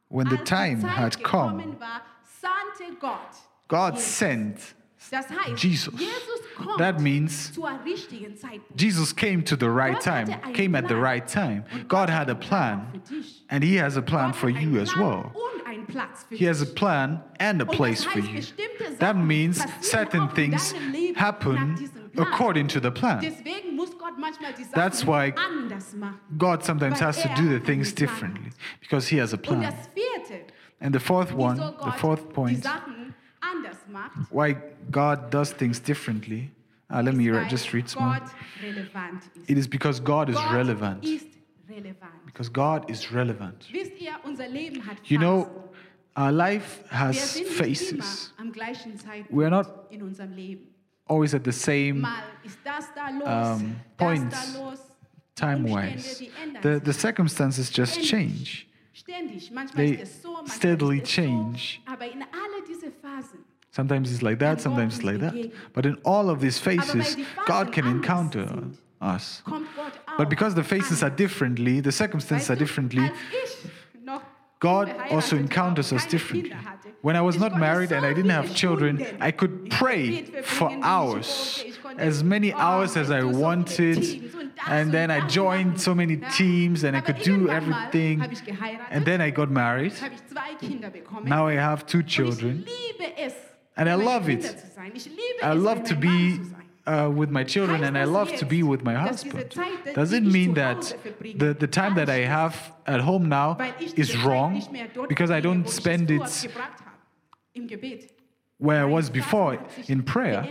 When 0.09 0.29
the 0.29 0.37
time 0.39 0.81
had 0.83 1.23
come, 1.23 1.77
war, 1.79 2.03
sandte 2.41 2.99
Gott. 3.01 3.37
God 3.69 3.99
sent 3.99 4.75
Das 5.11 5.27
heißt, 5.29 5.63
Jesus. 5.63 5.95
That 6.79 7.01
means 7.01 7.53
zur 7.53 7.71
richtigen 7.85 8.37
Zeitpunkt. 8.37 8.81
Jesus 8.81 9.15
came 9.15 9.43
to 9.45 9.57
the 9.57 9.69
right 9.69 10.01
time, 10.01 10.27
came 10.53 10.75
at 10.75 10.89
the 10.89 10.97
right 10.97 11.27
time. 11.27 11.65
God 11.87 12.09
had 12.09 12.29
a 12.31 12.35
Plan 12.35 12.89
plan, 12.91 13.03
für 13.05 13.15
dich. 13.15 13.43
and 13.51 13.63
He 13.63 13.77
has 13.77 13.97
a 13.97 14.03
plan 14.03 14.33
for 14.33 14.49
you 14.49 14.81
as 14.81 14.97
well. 14.97 15.33
Und 15.35 15.67
einen 15.67 15.87
Platz 15.87 16.25
für 16.29 16.37
He 16.37 16.47
has 16.47 16.61
a 16.61 16.67
plan 16.67 17.23
and 17.39 17.61
a 17.63 17.67
place 17.67 18.05
for 18.05 18.19
you. 18.19 18.43
That 18.99 19.17
means 19.17 19.63
certain 19.81 20.29
things 20.31 20.73
deinem 20.73 20.93
Leben 20.93 21.15
nach 21.15 21.21
happen. 21.21 21.91
According 22.19 22.69
to 22.69 22.81
the 22.81 22.91
plan. 22.91 23.21
Deswegen 23.21 23.77
muss 23.77 23.91
Gott 23.99 24.19
manchmal 24.19 24.53
die 24.53 24.65
Sachen 24.65 24.75
That's 24.75 25.05
why. 25.07 25.33
God 26.37 26.65
sometimes 26.65 27.01
has 27.01 27.23
to 27.23 27.29
do 27.37 27.49
the 27.49 27.61
things 27.61 27.93
differently 27.93 28.51
because 28.81 29.09
He 29.09 29.19
has 29.19 29.33
a 29.33 29.39
plan. 29.39 29.73
And 30.81 30.95
the 30.95 31.01
fourth 31.01 31.33
one, 31.33 31.57
the 31.57 31.93
fourth 31.99 32.33
point, 32.33 32.63
Sachen 32.63 33.15
anders 33.41 33.79
macht, 33.89 34.31
why 34.31 34.57
God 34.91 35.31
does 35.31 35.53
things 35.53 35.81
differently. 35.81 36.51
Uh, 36.89 37.03
let 37.03 37.15
me 37.15 37.29
re- 37.31 37.49
just 37.49 37.73
read 37.73 37.89
some 37.89 38.05
more. 38.05 38.19
Gott 38.19 38.31
relevant 38.63 39.23
ist. 39.35 39.51
It 39.51 39.59
is 39.59 39.67
because 39.69 40.01
God 40.01 40.29
is 40.29 40.37
relevant. 40.53 41.05
Because 42.27 42.49
God 42.49 42.89
is 42.91 43.11
relevant. 43.13 43.69
Wisst 43.73 44.01
ihr, 44.01 44.13
unser 44.25 44.49
Leben 44.49 44.81
hat 44.87 44.99
You 45.05 45.19
know, 45.19 45.49
our 46.15 46.31
life 46.31 46.85
has 46.91 47.41
faces. 47.41 48.33
immer 48.39 48.47
am 48.47 48.53
gleichen 48.53 48.97
Zeitpunkt 48.97 49.33
We 49.33 49.45
are 49.45 49.51
not 49.51 49.91
in 49.91 50.03
unserem 50.03 50.33
Leben. 50.33 50.69
Always 51.09 51.35
at 51.35 51.45
the 51.45 51.53
same 51.53 52.01
Mal 52.01 52.23
ist 52.45 52.59
das 52.65 52.93
da 52.95 53.11
los, 53.11 53.61
um, 53.61 53.77
das 53.97 53.97
points, 53.97 54.57
time 55.35 55.65
wise. 55.65 56.25
The, 56.63 56.81
the 56.85 56.93
circumstances 56.93 57.71
just 57.71 58.03
change. 58.03 58.67
They 59.07 59.91
ist 59.91 60.03
es 60.03 60.23
so, 60.23 60.33
manchmal 60.33 60.57
steadily 60.57 60.99
ist 60.99 61.09
es 61.09 61.15
so. 61.15 61.23
change. 61.23 61.81
Aber 61.87 62.07
in 62.07 62.23
alle 62.23 62.65
diese 62.69 62.91
Phasen, 62.91 63.45
Sometimes 63.71 64.11
it's 64.11 64.23
like 64.23 64.39
that, 64.39 64.59
sometimes 64.61 64.97
it's 64.97 65.05
like 65.05 65.21
that. 65.21 65.35
But 65.75 65.85
in 65.85 65.99
all 66.03 66.31
of 66.31 66.41
these 66.41 66.59
weil 66.65 66.79
faces, 66.79 67.17
God 67.47 67.73
can 67.73 67.87
encounter 67.87 68.73
us. 69.03 69.43
kommt 69.45 69.67
Gott 69.77 69.93
auch. 70.07 70.17
But 70.17 70.31
because 70.31 70.55
the 70.55 70.65
faces 70.65 71.03
are 71.03 71.11
differently, 71.11 71.81
the 71.83 71.93
circumstances 71.93 72.49
are 72.49 72.57
differently, 72.57 73.03
als 73.03 73.13
ich 73.33 74.03
noch 74.03 74.23
God 74.61 74.89
also 75.11 75.37
encounters 75.37 75.93
us 75.93 76.07
differently. 76.07 76.57
When 77.07 77.15
I 77.15 77.21
was 77.21 77.39
not 77.39 77.57
married 77.57 77.93
and 77.93 78.05
I 78.05 78.13
didn't 78.13 78.33
have 78.33 78.53
children, 78.53 79.07
I 79.21 79.31
could 79.31 79.71
pray 79.71 80.25
for 80.43 80.71
verbringen, 80.71 80.73
wie 80.73 80.81
ich 80.81 80.85
hours, 80.85 81.57
wollte. 81.57 81.69
Ich 81.69 81.83
konnte, 81.83 82.03
as 82.03 82.25
many 82.25 82.53
hours 82.53 82.97
as 82.97 83.11
I 83.13 83.21
du, 83.21 83.27
so 83.27 83.29
viele 83.29 83.41
wanted. 83.41 84.03
Teams 84.03 84.35
und 84.35 84.51
das 84.57 84.67
And 84.67 84.93
then 84.93 85.11
I 85.13 85.21
joined 85.29 85.81
so 85.81 85.95
many 85.95 86.17
teams 86.37 86.83
and 86.83 86.97
I 86.97 87.01
could 87.01 87.23
do 87.23 87.49
everything. 87.49 88.21
habe 88.21 88.33
ich 88.33 88.45
geheiratet, 88.45 88.91
And 88.91 89.05
then 89.05 89.21
I 89.21 89.31
got 89.31 89.53
married. 89.53 89.93
habe 90.03 90.15
ich 90.15 90.27
zwei 90.27 90.57
Kinder 90.59 90.91
bekommen. 90.91 91.29
Now 91.29 91.47
I 91.49 91.55
have 91.55 91.87
two 91.87 92.03
children. 92.03 92.65
ich 92.67 92.99
liebe 92.99 93.17
es, 93.17 93.35
And 93.77 93.89
I 93.89 93.95
love 93.95 94.29
it. 94.29 94.41
Kindern 94.41 94.59
zu 94.59 94.67
sein. 94.75 94.91
Ich 94.93 95.07
liebe 95.07 95.45
I 95.45 95.55
love 95.55 95.85
to 95.85 95.95
be 95.95 96.09
Mann 96.09 96.43
zu 96.43 96.51
sein. 96.51 97.07
uh, 97.07 97.09
with 97.09 97.31
my 97.31 97.45
children 97.45 97.85
and 97.85 97.97
I 97.97 98.03
love 98.03 98.35
to 98.37 98.45
be 98.45 98.65
with 98.65 98.83
my 98.83 98.95
husband. 98.97 99.55
Does 99.95 100.13
it 100.13 100.25
mean 100.25 100.55
that 100.55 100.93
the, 101.39 101.55
the 101.55 101.69
time 101.69 101.95
that 101.95 102.09
I 102.09 102.25
have 102.25 102.57
at 102.85 103.01
home 103.03 103.29
now 103.29 103.59
is 103.95 104.17
wrong 104.25 104.55
nicht 104.55 104.73
mehr 104.73 104.89
dort 104.93 105.09
because 105.09 105.31
I 105.31 105.41
don't 105.41 105.63
wo 105.63 105.69
ich 105.69 105.69
es 105.69 105.77
spend 105.77 106.11
it 106.11 106.19
gebracht 106.19 106.19
habe, 106.19 106.43
im 106.43 106.53
Gebet. 106.53 106.87
Where 108.59 108.83
I 108.83 108.85
was 108.85 109.11
before 109.11 109.55
Sachen 109.55 109.65
hat 109.65 109.73
sich 109.75 109.91
in 109.91 110.03
prayer? 110.03 110.47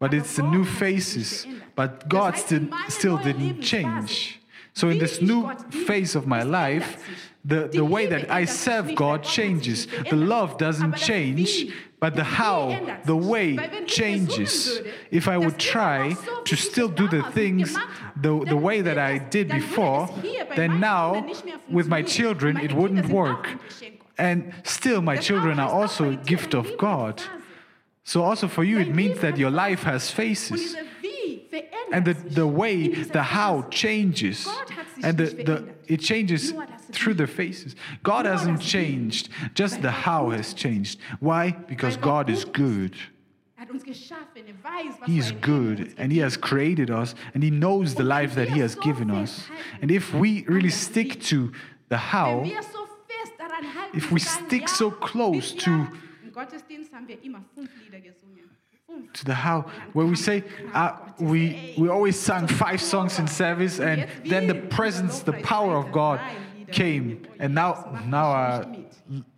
But 0.00 0.14
it's 0.14 0.36
the 0.36 0.42
new 0.42 0.64
hat 0.64 0.68
sich 0.68 0.78
nicht 0.78 0.78
faces. 0.78 1.46
But 1.74 2.08
God 2.08 2.36
still, 2.36 2.68
still 2.88 3.18
didn't 3.18 3.62
change. 3.62 4.40
So 4.74 4.90
in 4.90 4.98
this 4.98 5.20
new 5.20 5.52
phase 5.86 6.14
of 6.14 6.26
my 6.26 6.44
life, 6.44 7.02
the, 7.44 7.68
the 7.72 7.84
way 7.84 8.06
that 8.06 8.30
I 8.30 8.44
serve 8.44 8.94
God 8.94 8.96
weil 8.96 8.96
Gott 8.96 9.18
hat 9.18 9.26
sich 9.26 9.34
changes. 9.34 9.86
The 10.08 10.16
love 10.16 10.56
doesn't 10.56 10.96
change, 10.96 11.72
but 12.00 12.14
the 12.14 12.22
how, 12.22 12.78
the 13.04 13.16
way 13.16 13.56
Weil 13.56 13.70
wenn 13.72 13.84
ich 13.84 13.92
changes. 13.92 14.80
If 15.10 15.26
I 15.26 15.36
would 15.36 15.58
try 15.58 16.14
to 16.44 16.56
still 16.56 16.88
do 16.88 17.08
the 17.08 17.22
things 17.32 17.76
the, 18.20 18.44
the 18.44 18.56
way 18.56 18.80
that 18.82 18.98
I 18.98 19.18
did 19.18 19.48
before, 19.48 20.08
es 20.08 20.22
hier 20.22 20.44
bei 20.44 20.54
then 20.54 20.80
now 20.80 21.14
Kindern 21.14 21.26
nicht 21.26 21.44
mehr 21.44 21.58
with 21.68 21.88
my 21.88 22.02
children 22.02 22.56
it 22.58 22.72
wouldn't 22.72 23.08
work. 23.08 23.48
Ein 24.18 24.40
Geschenk 24.40 24.52
Gottes. 24.52 24.64
And 24.64 24.66
still, 24.66 25.02
my 25.02 25.16
children 25.16 25.58
are 25.58 25.70
also 25.70 26.10
a 26.10 26.16
gift 26.16 26.54
of 26.54 26.76
God. 26.76 27.22
So 28.04 28.22
also 28.22 28.48
for 28.48 28.64
you, 28.64 28.78
it 28.78 28.94
means 28.94 29.20
that 29.20 29.36
your 29.36 29.50
life 29.50 29.82
has 29.82 30.10
faces. 30.10 30.74
diese 30.74 30.78
Wie 31.02 31.46
verändert 31.50 31.92
And 31.92 32.04
the, 32.06 32.14
the 32.14 32.46
way, 32.46 32.88
the 32.88 33.22
how 33.22 33.66
changes. 33.70 34.44
Gott 34.44 34.70
hat 34.70 34.86
sich 34.94 35.04
And 35.04 35.18
the, 35.18 35.24
the, 35.44 35.64
it 35.86 36.00
changes 36.00 36.54
through 36.90 37.14
the 37.14 37.26
faces. 37.26 37.76
God 38.02 38.24
hasn't 38.24 38.62
changed, 38.62 39.28
just 39.54 39.82
the 39.82 39.90
how 39.90 40.30
has 40.30 40.54
changed. 40.54 40.98
Why? 41.20 41.50
Because 41.50 41.98
God 41.98 42.30
is 42.30 42.46
good. 42.46 42.96
Hat 43.56 43.70
uns 43.70 43.84
geschaffen, 43.84 44.44
weiß, 44.62 45.00
was 45.00 45.06
He 45.06 45.18
is 45.18 45.26
für 45.26 45.34
ein 45.34 45.40
Leben 45.40 45.84
good 45.86 45.94
and 45.98 46.12
He 46.12 46.20
has 46.20 46.36
created 46.38 46.90
us 46.90 47.14
and 47.34 47.42
He 47.42 47.50
knows 47.50 47.94
the 47.94 48.04
life 48.04 48.34
that 48.36 48.48
He 48.48 48.60
has 48.60 48.74
given 48.74 49.10
us. 49.10 49.48
And 49.82 49.90
if 49.90 50.14
we 50.14 50.44
really 50.46 50.70
stick 50.70 51.20
to 51.24 51.52
the 51.90 51.98
how, 51.98 52.44
If 53.92 54.10
we 54.12 54.20
stick 54.20 54.68
so 54.68 54.90
close 54.90 55.54
to- 55.56 55.70
ihr, 55.70 55.88
Im 56.24 56.32
Gottesdienst 56.32 56.92
haben 56.92 57.08
wir 57.08 57.22
immer 57.22 57.42
fünf 57.54 57.70
Lieder 57.84 58.00
gesungen. 58.00 58.48
Fünf. 58.86 59.12
to 59.12 59.24
the 59.24 59.34
how, 59.34 59.64
where 59.92 60.06
we 60.06 60.16
say 60.16 60.42
uh, 60.74 60.92
we 61.18 61.74
we 61.76 61.90
always 61.90 62.16
sang 62.18 62.48
five 62.48 62.80
songs 62.80 63.18
in 63.18 63.26
service, 63.28 63.80
and 63.80 64.06
then 64.24 64.46
the 64.46 64.54
presence, 64.54 65.20
the 65.22 65.32
power 65.42 65.76
of 65.76 65.92
God 65.92 66.20
came, 66.72 67.20
and 67.38 67.54
now 67.54 68.00
now 68.06 68.30
our 68.30 68.66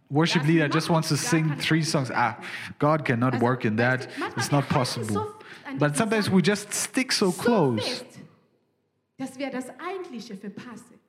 worship 0.09 0.45
leader 0.47 0.69
just 0.69 0.89
wants 0.89 1.09
to 1.09 1.17
sing 1.17 1.57
three 1.57 1.83
songs. 1.83 2.13
Ah, 2.15 2.37
God 2.79 3.05
cannot 3.05 3.41
work 3.41 3.65
in 3.65 3.75
that. 3.77 4.09
It's 4.37 4.53
not 4.53 4.69
possible. 4.69 5.35
But 5.79 5.97
sometimes 5.97 6.31
we 6.31 6.43
just 6.43 6.73
stick 6.73 7.11
so 7.11 7.33
close, 7.33 8.05
dass 9.19 9.37
wir 9.37 9.51
das 9.51 9.67
Eigentliche 9.81 10.37
verpassen. 10.37 11.00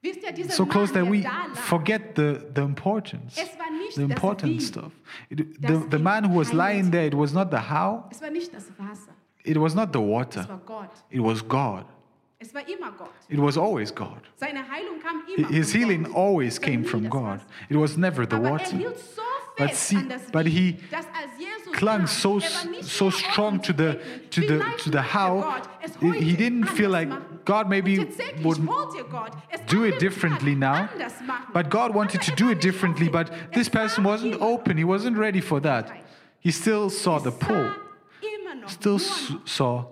Wisst 0.00 0.22
ihr, 0.22 0.32
dieser 0.32 0.50
so 0.52 0.64
close 0.64 0.92
that 0.92 1.04
we 1.10 1.24
forget 1.54 2.14
the 2.14 2.38
the 2.54 2.60
importance, 2.62 3.36
Es 3.36 3.58
war 3.58 3.66
nicht 3.70 3.94
the 3.96 4.02
important 4.02 4.62
stuff. 4.62 4.92
It- 5.28 5.60
the 5.60 5.84
the 5.90 5.98
man 5.98 6.24
who 6.24 6.38
was 6.38 6.52
lying 6.52 6.90
there, 6.92 7.06
it 7.06 7.14
was 7.14 7.32
not 7.32 7.50
the 7.50 7.58
how, 7.70 8.04
es 8.10 8.20
war 8.22 8.30
nicht 8.30 8.54
das 8.54 8.70
Wasser, 8.78 9.12
it 9.44 9.56
was 9.56 9.74
not 9.74 9.92
the 9.92 9.98
water, 10.00 10.46
it 11.10 11.20
was 11.20 11.42
God. 11.46 11.84
Es 12.40 12.54
war 12.54 12.62
immer 12.68 12.92
Gott. 12.92 13.10
It 13.28 13.40
was 13.40 13.58
always 13.58 13.92
God. 13.92 14.20
Seine 14.36 14.60
Heilung 14.60 15.00
kam 15.02 15.22
immer 15.26 15.48
His 15.48 15.72
healing 15.72 16.06
always 16.14 16.60
came 16.60 16.84
from 16.84 17.08
God. 17.10 17.40
It 17.68 17.76
was 17.76 17.96
never 17.96 18.24
the 18.28 18.36
er 18.36 18.50
water. 18.52 18.78
But 19.56 19.74
see- 19.74 19.98
but 20.30 20.46
he 20.46 20.76
dass 20.88 21.06
als 21.06 21.36
Jesus 21.36 21.72
clung 21.72 22.06
so 22.06 22.38
er 22.38 22.82
so 22.82 23.10
strong 23.10 23.60
to 23.62 23.72
the 23.72 23.98
to 24.30 24.40
the 24.42 24.60
to 24.84 24.88
the 24.88 25.02
how. 25.02 25.60
He, 26.00 26.36
didn't 26.36 26.68
feel 26.68 26.90
like. 26.90 27.10
God 27.44 27.68
maybe 27.68 27.98
would 28.44 28.64
wollte 28.64 29.02
Gott 29.10 29.32
es 29.50 29.60
do 29.66 29.82
it 29.84 29.98
differently 29.98 30.54
now. 30.54 30.88
But 31.52 31.70
God 31.70 31.92
wanted 31.92 32.22
to 32.22 32.30
er 32.30 32.36
do 32.36 32.50
it 32.50 32.60
differently. 32.60 33.08
But 33.08 33.32
this 33.52 33.68
person 33.68 34.04
wasn't 34.04 34.40
open. 34.40 34.76
He 34.76 34.84
wasn't 34.84 35.16
ready 35.18 35.40
for 35.40 35.60
that. 35.62 35.90
He 36.38 36.52
still 36.52 36.88
saw 36.88 37.18
the 37.18 37.32
pool. 37.32 37.72
Still 38.68 38.98
nur 38.98 39.00
s- 39.00 39.30
noch 39.30 39.40
saw 39.44 39.84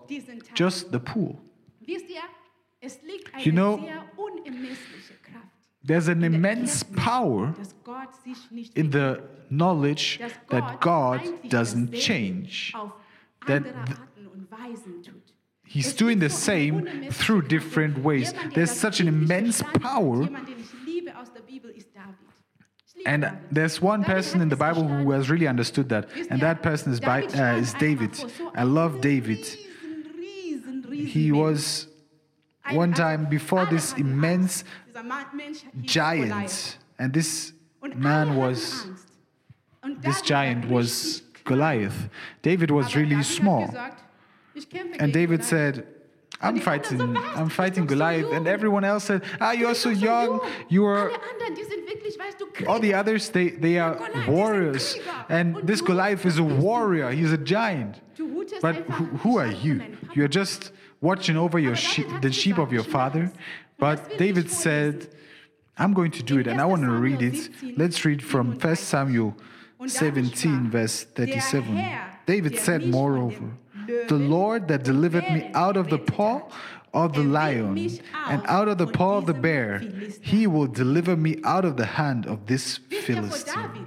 just 0.54 0.92
the 0.92 1.00
pool. 1.00 1.40
You 3.38 3.53
know, 3.53 3.79
sehr 3.79 4.05
unermessliche 4.16 5.14
Kraft 5.22 5.46
There's 5.87 6.09
an 6.09 6.22
immense 6.22 6.85
power 6.85 7.55
dass 7.57 7.75
Gott 7.85 8.14
sich 8.25 8.51
nicht 8.51 8.77
in 8.77 8.90
the 8.90 9.20
knowledge 9.49 10.18
that 10.51 10.81
God 10.81 11.20
doesn't 11.44 11.92
change. 11.92 12.72
That 13.46 13.64
andere 13.66 13.85
th- 13.85 13.99
Arten 13.99 14.27
und 14.27 14.51
Weisen 14.51 15.03
tut. 15.03 15.22
He's 15.64 15.94
doing 15.94 16.18
the 16.18 16.27
gibt 16.27 16.38
so 16.38 16.53
eine 16.53 16.72
same 16.72 17.11
through 17.11 17.42
different 17.42 18.05
ways. 18.05 18.33
There's 18.55 18.70
such 18.70 19.01
an 19.01 19.09
immense 19.09 19.62
power. 19.81 20.22
Jemand, 20.22 20.49
den 20.49 20.59
ich 20.59 20.72
liebe 20.85 21.16
aus 21.16 21.33
der 21.33 21.42
Bibel, 21.42 21.70
ist 21.70 21.94
David. 21.94 22.14
Ich 22.87 22.94
liebe 22.96 23.09
And 23.09 23.27
there's 23.53 23.81
one 23.81 24.03
person 24.05 24.40
in 24.40 24.49
the 24.49 24.57
Bible 24.57 24.85
who 24.88 25.12
has 25.12 25.29
really 25.29 25.49
understood 25.49 25.88
that, 25.90 26.09
and 26.31 26.40
that 26.40 26.62
person 26.62 26.92
is, 26.92 27.01
by, 27.01 27.22
David 27.22 27.40
uh, 27.40 27.61
is 27.61 27.75
David. 27.75 28.11
I 28.55 28.64
love 28.64 29.01
David. 29.01 29.44
He 30.92 31.31
was 31.31 31.88
one 32.72 32.92
time 32.92 33.26
before 33.29 33.66
this 33.66 33.92
immense 33.94 34.62
Angst. 34.62 34.64
Dieser 34.88 35.02
Ma- 35.02 35.24
Mensch 35.35 35.59
hieß 35.59 35.72
Goliath. 35.72 35.87
giant, 35.87 36.79
and 36.98 37.12
this 37.12 37.52
man 37.96 38.37
was 38.37 38.87
this 40.02 40.20
giant 40.22 40.68
was 40.70 41.22
Goliath. 41.44 42.09
David 42.42 42.70
was 42.70 42.94
really 42.96 43.22
small, 43.22 43.66
gesagt, 43.66 44.02
ich 44.55 44.68
kämpfe 44.68 45.00
and 45.00 45.12
David 45.12 45.42
said. 45.44 45.85
I'm 46.42 46.59
fighting. 46.61 47.00
I'm 47.35 47.48
fighting 47.48 47.87
bist 47.87 47.98
doch 47.98 47.98
so 47.98 48.05
Goliath, 48.05 48.31
and 48.33 48.46
everyone 48.46 48.85
else 48.85 49.05
said, 49.05 49.22
"Ah, 49.40 49.52
you 49.52 49.68
are 49.68 49.74
so 49.74 49.88
young. 49.88 50.40
You 50.68 50.85
are 50.85 51.09
Alle 51.09 51.18
anderen, 51.33 51.55
die 51.55 51.64
sind 51.64 51.87
wirklich, 51.88 52.18
weißt 52.18 52.38
du, 52.38 52.66
all 52.68 52.79
the 52.79 52.92
others 52.92 53.31
they, 53.31 53.50
they 53.50 53.79
are 53.79 53.94
Goliath 53.94 54.11
ist 54.11 54.26
ein 54.26 54.35
warriors 54.35 54.96
and 55.31 55.66
this 55.66 55.81
goliath 55.81 56.26
is 56.26 56.38
a 56.38 56.42
was 56.42 56.48
bist 56.52 56.59
du? 56.61 56.66
warrior 56.66 57.11
he's 57.11 57.33
a 57.33 57.38
giant 57.38 58.00
but 58.61 58.76
who, 58.90 59.05
who 59.22 59.38
are 59.38 59.46
you 59.46 59.79
von 59.79 59.87
deinem 59.87 59.96
Papa. 59.98 60.12
you're 60.14 60.29
just 60.29 60.72
watching 61.11 61.37
over 61.37 61.59
your 61.59 61.77
sheep 61.77 62.09
the 62.21 62.33
sheep 62.40 62.59
of 62.59 62.73
your 62.77 62.87
father 62.97 63.25
but 63.79 63.97
das 63.97 64.07
will 64.09 64.12
ich 64.14 64.19
david 64.25 64.49
said 64.51 64.95
i'm 65.79 65.92
going 65.99 66.12
to 66.19 66.23
do 66.31 66.35
it 66.40 66.47
and 66.51 66.61
i 66.64 66.66
want 66.73 66.83
to 66.83 66.95
read 67.07 67.21
it. 67.31 67.38
let's 67.83 67.99
read 68.09 68.21
from 68.33 68.47
1 68.59 68.77
samuel 68.77 69.31
17 69.87 70.71
verse 70.77 70.97
37 71.05 71.83
david 72.27 72.55
said 72.66 72.81
moreover 72.99 73.49
the 74.09 74.21
lord 74.37 74.66
that 74.71 74.83
delivered 74.92 75.27
me 75.37 75.42
out 75.55 75.77
of 75.77 75.87
the 75.95 75.99
paw 76.14 76.35
of 76.92 77.12
the 77.19 77.27
lion 77.38 77.69
and 78.33 78.40
out 78.47 78.69
of 78.73 78.77
the 78.79 78.90
paw 78.99 79.19
of 79.21 79.27
the 79.27 79.38
bear 79.49 79.71
he 80.33 80.47
will 80.55 80.71
deliver 80.85 81.14
me 81.27 81.33
out 81.45 81.64
of 81.64 81.77
the 81.77 81.90
hand 82.01 82.27
of 82.27 82.47
this 82.47 82.66
Wisst 82.81 82.92
ihr, 82.92 82.99
vor 82.99 83.03
philistine 83.03 83.87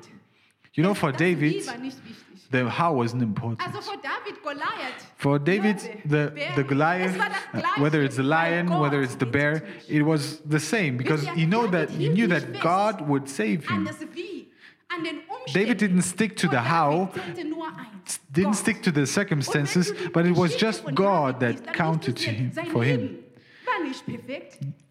you 0.75 0.83
know, 0.83 0.93
for 0.93 1.11
David, 1.11 1.65
war 1.67 1.77
nicht 1.77 1.97
wichtig. 2.05 2.28
The 2.51 2.69
how 2.69 2.93
wasn't 2.93 3.21
important. 3.21 3.61
Also 3.61 3.81
vor 3.81 3.97
David 4.01 4.41
Goliath. 4.43 5.11
For 5.17 5.39
David, 5.39 6.01
the, 6.05 6.33
the 6.55 6.63
Goliath, 6.63 7.19
uh, 7.19 7.61
whether 7.77 8.01
it's 8.03 8.15
the 8.15 8.23
lion, 8.23 8.69
whether 8.79 9.01
it's 9.01 9.15
the 9.15 9.25
bear, 9.25 9.63
it 9.87 10.03
was 10.03 10.39
the 10.39 10.59
same 10.59 10.97
because 10.97 11.25
you 11.35 11.45
know 11.45 11.67
that 11.67 11.89
he 11.89 12.09
knew 12.09 12.27
that 12.27 12.59
God 12.59 13.07
would 13.07 13.29
save 13.29 13.67
him. 13.67 13.85
das 13.85 13.99
Wie, 14.13 14.47
an 14.89 15.03
den 15.03 15.19
Umständen. 15.27 15.53
David 15.53 15.77
didn't 15.79 16.01
stick 16.03 16.35
to 16.37 16.47
the 16.47 16.61
how, 16.61 17.09
David 17.13 17.35
zählte 17.35 17.49
nur 17.49 17.67
eins, 17.67 18.19
didn't 18.31 18.55
stick 18.55 18.81
to 18.81 18.91
the 18.91 19.05
circumstances, 19.05 19.93
but 20.13 20.25
it 20.25 20.35
was 20.35 20.55
just 20.55 20.83
God 20.95 21.39
that 21.39 21.73
counted 21.73 22.15
to 22.17 22.29
him 22.31 22.51
for 22.71 22.83
him. 22.83 23.19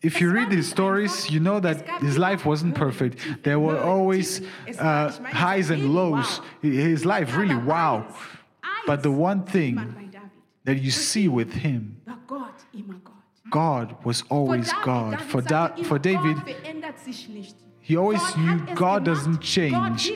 If 0.02 0.20
you 0.20 0.30
read 0.30 0.52
his 0.52 0.68
nicht 0.68 0.68
stories, 0.68 1.28
you 1.30 1.40
know 1.40 1.60
that 1.60 1.86
his 2.00 2.16
life 2.16 2.44
wasn't 2.46 2.74
perfect. 2.74 3.18
There 3.42 3.58
were 3.58 3.78
always 3.78 4.40
uh, 4.40 4.42
war, 4.78 5.08
ich 5.08 5.20
meine, 5.20 5.34
highs 5.34 5.70
and 5.70 5.94
lows. 5.94 6.40
His 6.62 7.04
life 7.04 7.36
really, 7.36 7.56
wow. 7.56 8.04
But 8.86 9.02
the 9.02 9.10
one 9.10 9.42
thing 9.44 9.78
that 10.64 10.78
you 10.78 10.90
see 10.90 11.28
with 11.28 11.52
him, 11.52 12.00
War 12.06 12.18
Gott 12.26 12.64
immer 12.72 12.98
Gott. 13.04 13.14
God 13.50 13.96
was 14.04 14.22
always 14.30 14.72
God. 14.84 15.20
For, 15.20 15.40
da- 15.42 15.74
for 15.84 15.98
David, 15.98 16.36
Gott 16.36 16.44
verändert 16.46 16.98
sich 16.98 17.28
nicht. 17.28 17.56
He 17.80 17.96
always 17.96 18.20
knew 18.36 18.58
God 18.74 19.04
doesn't 19.06 19.40
change. 19.40 20.12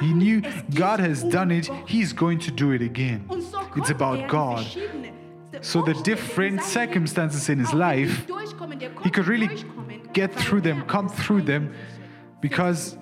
He 0.00 0.12
knew 0.12 0.42
God 0.74 1.00
has 1.00 1.24
done 1.24 1.50
it, 1.50 1.68
He's 1.84 2.12
going 2.12 2.38
to 2.38 2.52
do 2.52 2.70
it 2.70 2.80
again. 2.82 3.24
It's 3.76 3.90
about 3.90 4.28
God. 4.28 4.64
So 5.62 5.82
the 5.82 5.94
different 6.02 6.62
circumstances 6.62 7.48
in 7.48 7.58
his 7.58 7.72
Leben, 7.72 7.82
auch 7.82 7.88
wenn 7.88 8.08
life, 8.08 8.22
die 8.22 8.32
durchkommen, 8.32 8.78
der 8.78 8.90
He 9.02 9.10
could 9.10 9.28
really 9.28 9.48
get 10.12 10.32
through 10.34 10.62
them, 10.62 10.86
come 10.86 11.08
through 11.08 11.44
them, 11.44 11.70
because 12.40 12.96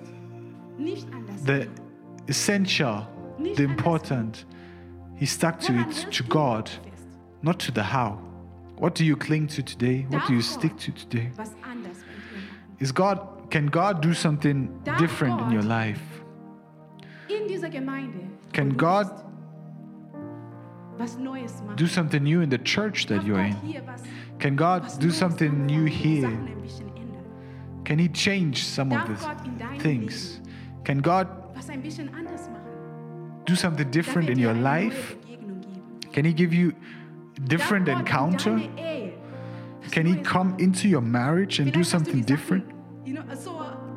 nicht 0.79 1.07
an 1.13 1.27
das 1.27 1.45
the 1.45 1.69
essential, 2.29 3.07
the 3.39 3.65
important, 3.65 4.47
He 5.17 5.27
stuck 5.27 5.61
to 5.61 5.73
it, 5.73 6.11
to 6.11 6.25
God, 6.25 6.71
not 7.43 7.59
to 7.61 7.73
the 7.73 7.83
how. 7.83 8.19
What 8.79 8.95
do 8.95 9.05
you 9.05 9.17
cling 9.17 9.47
to 9.49 9.63
today? 9.63 10.07
What 10.09 10.27
do 10.27 10.35
you 10.35 10.43
stick 10.43 10.77
to 10.79 10.93
today? 10.93 11.31
Was 11.37 11.55
anders 11.63 11.99
bei 11.99 12.15
dir 12.15 12.41
machen. 12.41 12.81
Is 12.81 12.93
God, 12.93 13.51
can 13.51 13.67
God 13.67 14.03
do 14.03 14.13
something 14.13 14.69
different 14.99 15.41
in 15.43 15.53
your 15.53 15.63
life? 15.63 16.01
Gemeinde. 17.75 18.29
Can 18.53 18.77
God 18.77 19.24
Do 21.77 21.87
something 21.87 22.23
new 22.23 22.41
in 22.41 22.51
the 22.51 22.59
church 22.59 23.07
that 23.07 23.25
you're 23.25 23.41
in? 23.41 23.57
Can 24.39 24.57
God 24.57 24.87
do 24.99 25.11
something 25.11 25.67
new 25.67 25.85
here? 25.87 26.23
Sachen 26.23 26.47
ein 26.47 26.61
bisschen 26.63 26.89
ändern. 26.89 27.85
Can 27.85 27.99
He 27.99 28.09
change 28.09 28.65
some 28.65 28.93
of 28.93 29.07
the 29.07 29.15
Gott 29.15 29.45
in 29.45 29.59
deinem 29.59 29.81
things? 29.81 30.41
Can 30.85 30.99
God 30.99 31.29
Was 31.55 31.69
ein 31.69 31.83
bisschen 31.83 32.09
anders 32.15 32.49
machen. 32.49 33.45
do 33.45 33.55
something 33.57 33.91
different 33.91 34.29
er 34.29 34.33
in 34.33 34.39
your 34.39 34.55
life? 34.55 35.17
Can 36.13 36.25
He 36.25 36.33
give 36.33 36.55
you 36.55 36.73
different 37.49 37.87
Darf 37.87 37.97
Gott 37.99 38.01
in 38.01 38.07
encounter? 38.07 38.51
deine 38.51 38.79
Ehe 38.79 39.13
was 39.83 39.91
Can 39.91 40.07
He 40.07 40.15
come 40.23 40.55
into 40.59 40.89
your 40.89 41.03
marriage 41.03 41.59
and 41.59 41.73
do 41.73 41.83
Vielleicht 41.83 41.93
hast 41.93 42.07
du 42.07 42.13
something 42.13 42.25
different? 42.25 42.65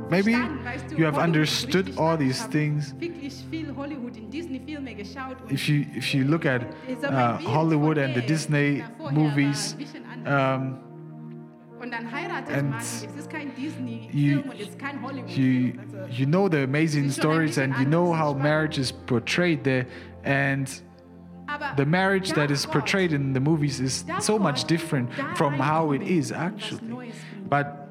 You 0.09 0.23
know, 0.23 0.23
so 0.23 0.29
Maybe 0.29 0.31
verstanden, 0.31 0.65
weißt 0.65 0.91
du, 0.91 0.97
you 0.97 1.05
have 1.05 1.17
understood 1.17 1.97
all 1.97 2.17
these 2.17 2.47
things. 2.49 2.93
Wirklich 2.99 3.33
viel 3.49 3.75
Hollywood 3.75 4.17
in 4.17 4.29
Disney-Filme 4.29 4.95
geschaut. 4.95 5.37
und 5.43 5.51
If 5.51 5.67
you 5.67 5.85
if 5.95 6.13
you 6.13 6.23
look 6.25 6.45
at 6.45 6.61
uh, 7.03 7.37
Hollywood 7.45 7.97
and 7.97 8.15
the 8.15 8.21
Disney 8.21 8.83
movies, 9.11 9.75
war 9.75 9.79
ein 9.79 9.85
bisschen 9.85 10.03
um, 10.27 10.77
und 11.79 11.91
dann 11.91 12.11
heiratet 12.11 12.55
and 12.55 12.69
man, 12.71 12.79
es 12.79 13.03
ist 13.17 13.29
kein 13.29 13.47
you- 13.55 13.63
Disney-Film 13.63 14.43
und 14.49 14.59
es 15.27 15.37
you. 15.37 15.73
You 16.09 16.25
know 16.25 16.49
the 16.49 16.63
amazing 16.63 17.05
Es 17.05 17.17
ist 17.17 17.21
schon 17.21 17.31
ein 17.31 17.47
stories 17.47 17.57
and 17.59 17.77
you 17.79 17.85
know 17.85 18.13
how 18.13 18.35
marriage 18.35 18.79
is 18.79 18.91
portrayed 18.91 19.63
there 19.63 19.85
and 20.23 20.67
the 21.77 21.85
marriage 21.85 22.33
that 22.33 22.49
is 22.51 22.65
portrayed 22.65 23.13
in 23.13 23.33
the 23.33 23.39
movies 23.39 23.79
is 23.79 24.05
so 24.19 24.37
much 24.39 24.65
different 24.65 25.09
from 25.35 25.53
how 25.59 25.93
it 25.93 26.01
is 26.01 26.31
actually 26.31 26.81
but 27.49 27.86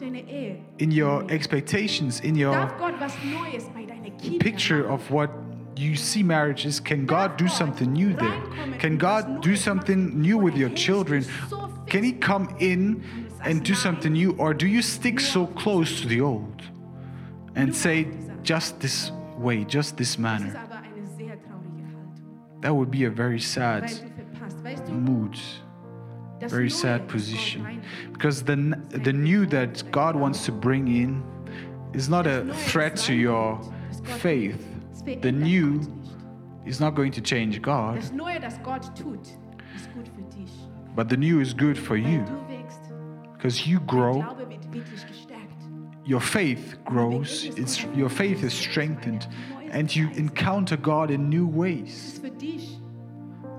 in 0.00 0.90
your 0.90 1.24
expectations, 1.30 2.20
in 2.20 2.34
your 2.36 2.52
Darf 2.52 2.78
Gott 2.78 3.00
was 3.00 3.12
Neues 3.24 3.64
bei 3.74 3.84
deinen 3.84 4.16
Kindern 4.18 4.38
picture 4.38 4.88
of 4.88 5.10
what 5.10 5.30
you 5.76 5.94
see 5.96 6.22
marriage 6.22 6.66
is, 6.66 6.80
can 6.80 7.06
God 7.06 7.36
do 7.36 7.48
something 7.48 7.92
new 7.92 8.12
there? 8.14 8.42
Can 8.78 8.98
God 8.98 9.42
do 9.42 9.54
something 9.56 10.20
new 10.20 10.36
with 10.36 10.56
your 10.56 10.70
children? 10.70 11.24
Can 11.86 12.02
He 12.02 12.12
come 12.12 12.54
in 12.58 13.28
and 13.44 13.62
do 13.62 13.74
something 13.74 14.12
new, 14.12 14.34
or 14.38 14.52
do 14.52 14.66
you 14.66 14.82
stick 14.82 15.20
so 15.20 15.46
close 15.46 16.00
to 16.00 16.08
the 16.08 16.20
old 16.20 16.62
and 17.54 17.74
say, 17.74 18.08
just 18.42 18.80
this 18.80 19.12
way, 19.38 19.64
just 19.64 19.96
this 19.96 20.18
manner? 20.18 20.48
ist 20.48 20.56
aber 20.56 20.76
eine 20.82 21.06
sehr 21.16 21.36
traurige 21.40 21.84
Haltung. 21.86 22.60
That 22.60 22.74
would 22.74 22.90
be 22.90 23.04
a 23.04 23.10
very 23.10 23.38
sad 23.40 23.82
Weil 23.82 23.90
du 23.90 24.14
verpasst. 24.14 24.64
Weißt 24.64 24.88
du, 24.88 24.92
mood, 24.92 25.38
very 26.46 26.70
sad 26.70 27.08
position. 27.08 27.82
Because 28.12 28.42
the, 28.42 28.56
the 28.90 29.12
new 29.12 29.46
that 29.46 29.82
God 29.90 30.14
wants 30.16 30.44
to 30.46 30.52
bring 30.52 30.88
in 30.88 31.22
is 31.94 32.08
not 32.08 32.26
a 32.26 32.52
threat 32.68 32.96
to 33.06 33.14
your 33.14 33.60
faith. 34.18 34.64
The 35.22 35.32
new 35.32 35.80
is 36.66 36.80
not 36.80 36.94
going 36.94 37.12
to 37.12 37.20
change 37.22 37.62
God, 37.62 37.96
Das 37.96 38.12
Neue, 38.12 38.38
das 38.40 38.58
Gott 38.62 38.94
tut, 38.94 39.26
ist 39.74 39.88
gut 39.94 40.06
für 40.14 40.22
dich. 40.36 40.50
but 40.94 41.08
the 41.08 41.16
new 41.16 41.40
is 41.40 41.54
good 41.54 41.78
for 41.78 41.96
you. 41.96 42.22
because 43.34 43.66
you 43.66 43.80
grow, 43.80 44.20
Glaube 44.20 44.48
wird 44.50 44.70
wirklich 44.72 45.06
gestärkt. 45.06 45.62
your 46.04 46.20
faith 46.20 46.76
grows, 46.84 47.46
it's 47.56 47.82
your 47.96 48.10
faith 48.10 48.42
is 48.44 48.52
strengthened, 48.52 49.26
and 49.70 49.94
you 49.96 50.10
encounter 50.16 50.76
God 50.76 51.10
in 51.10 51.30
new 51.30 51.46
ways. 51.46 52.20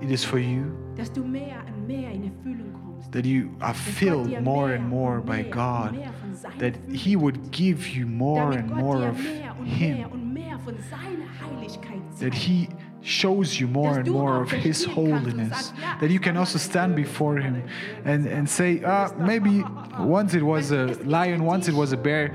dich, 0.00 0.08
It 0.08 0.10
is 0.10 0.24
for 0.24 0.38
you 0.38 0.64
dass 0.96 1.12
du 1.12 1.22
mehr 1.24 1.56
und 1.74 1.86
mehr 1.86 2.10
in 2.10 2.24
Erfüllung 2.24 2.72
kommst. 2.72 3.12
that 3.12 3.24
you 3.24 3.50
are 3.60 3.74
filled 3.74 4.42
more 4.42 4.74
and 4.74 4.88
more 4.88 5.20
by 5.20 5.42
God, 5.42 5.92
mehr 5.92 6.12
von 6.20 6.34
seiner 6.34 6.58
that 6.58 6.74
He 6.92 7.16
would 7.16 7.50
give 7.50 7.88
you 7.88 8.06
more 8.06 8.52
and 8.52 8.70
more 8.70 9.08
of 9.08 9.16
Him, 9.64 9.96
mehr 9.96 10.12
und 10.12 10.32
mehr 10.32 10.58
von 10.58 10.74
seiner 10.90 11.26
Heiligkeit 11.40 12.00
that. 12.20 12.34
He 12.34 12.68
shows 13.02 13.58
you 13.58 13.66
more 13.66 13.98
and 13.98 14.08
more 14.08 14.42
of 14.42 14.50
His 14.50 14.84
verstehen 14.84 14.94
kannst 14.94 15.26
und 15.26 15.40
holiness, 15.40 15.72
that 16.00 16.10
you 16.10 16.20
can 16.20 16.36
also 16.36 16.58
stand 16.58 16.94
before 16.94 17.38
Him 17.40 17.62
and, 18.04 18.26
and 18.26 18.48
say, 18.48 18.82
ah, 18.84 19.10
maybe 19.18 19.64
once 19.98 20.34
it 20.34 20.42
was 20.42 20.70
a 20.70 20.86
lion, 21.04 21.44
once 21.46 21.66
it 21.68 21.74
was 21.74 21.92
a 21.92 21.96
bear, 21.96 22.32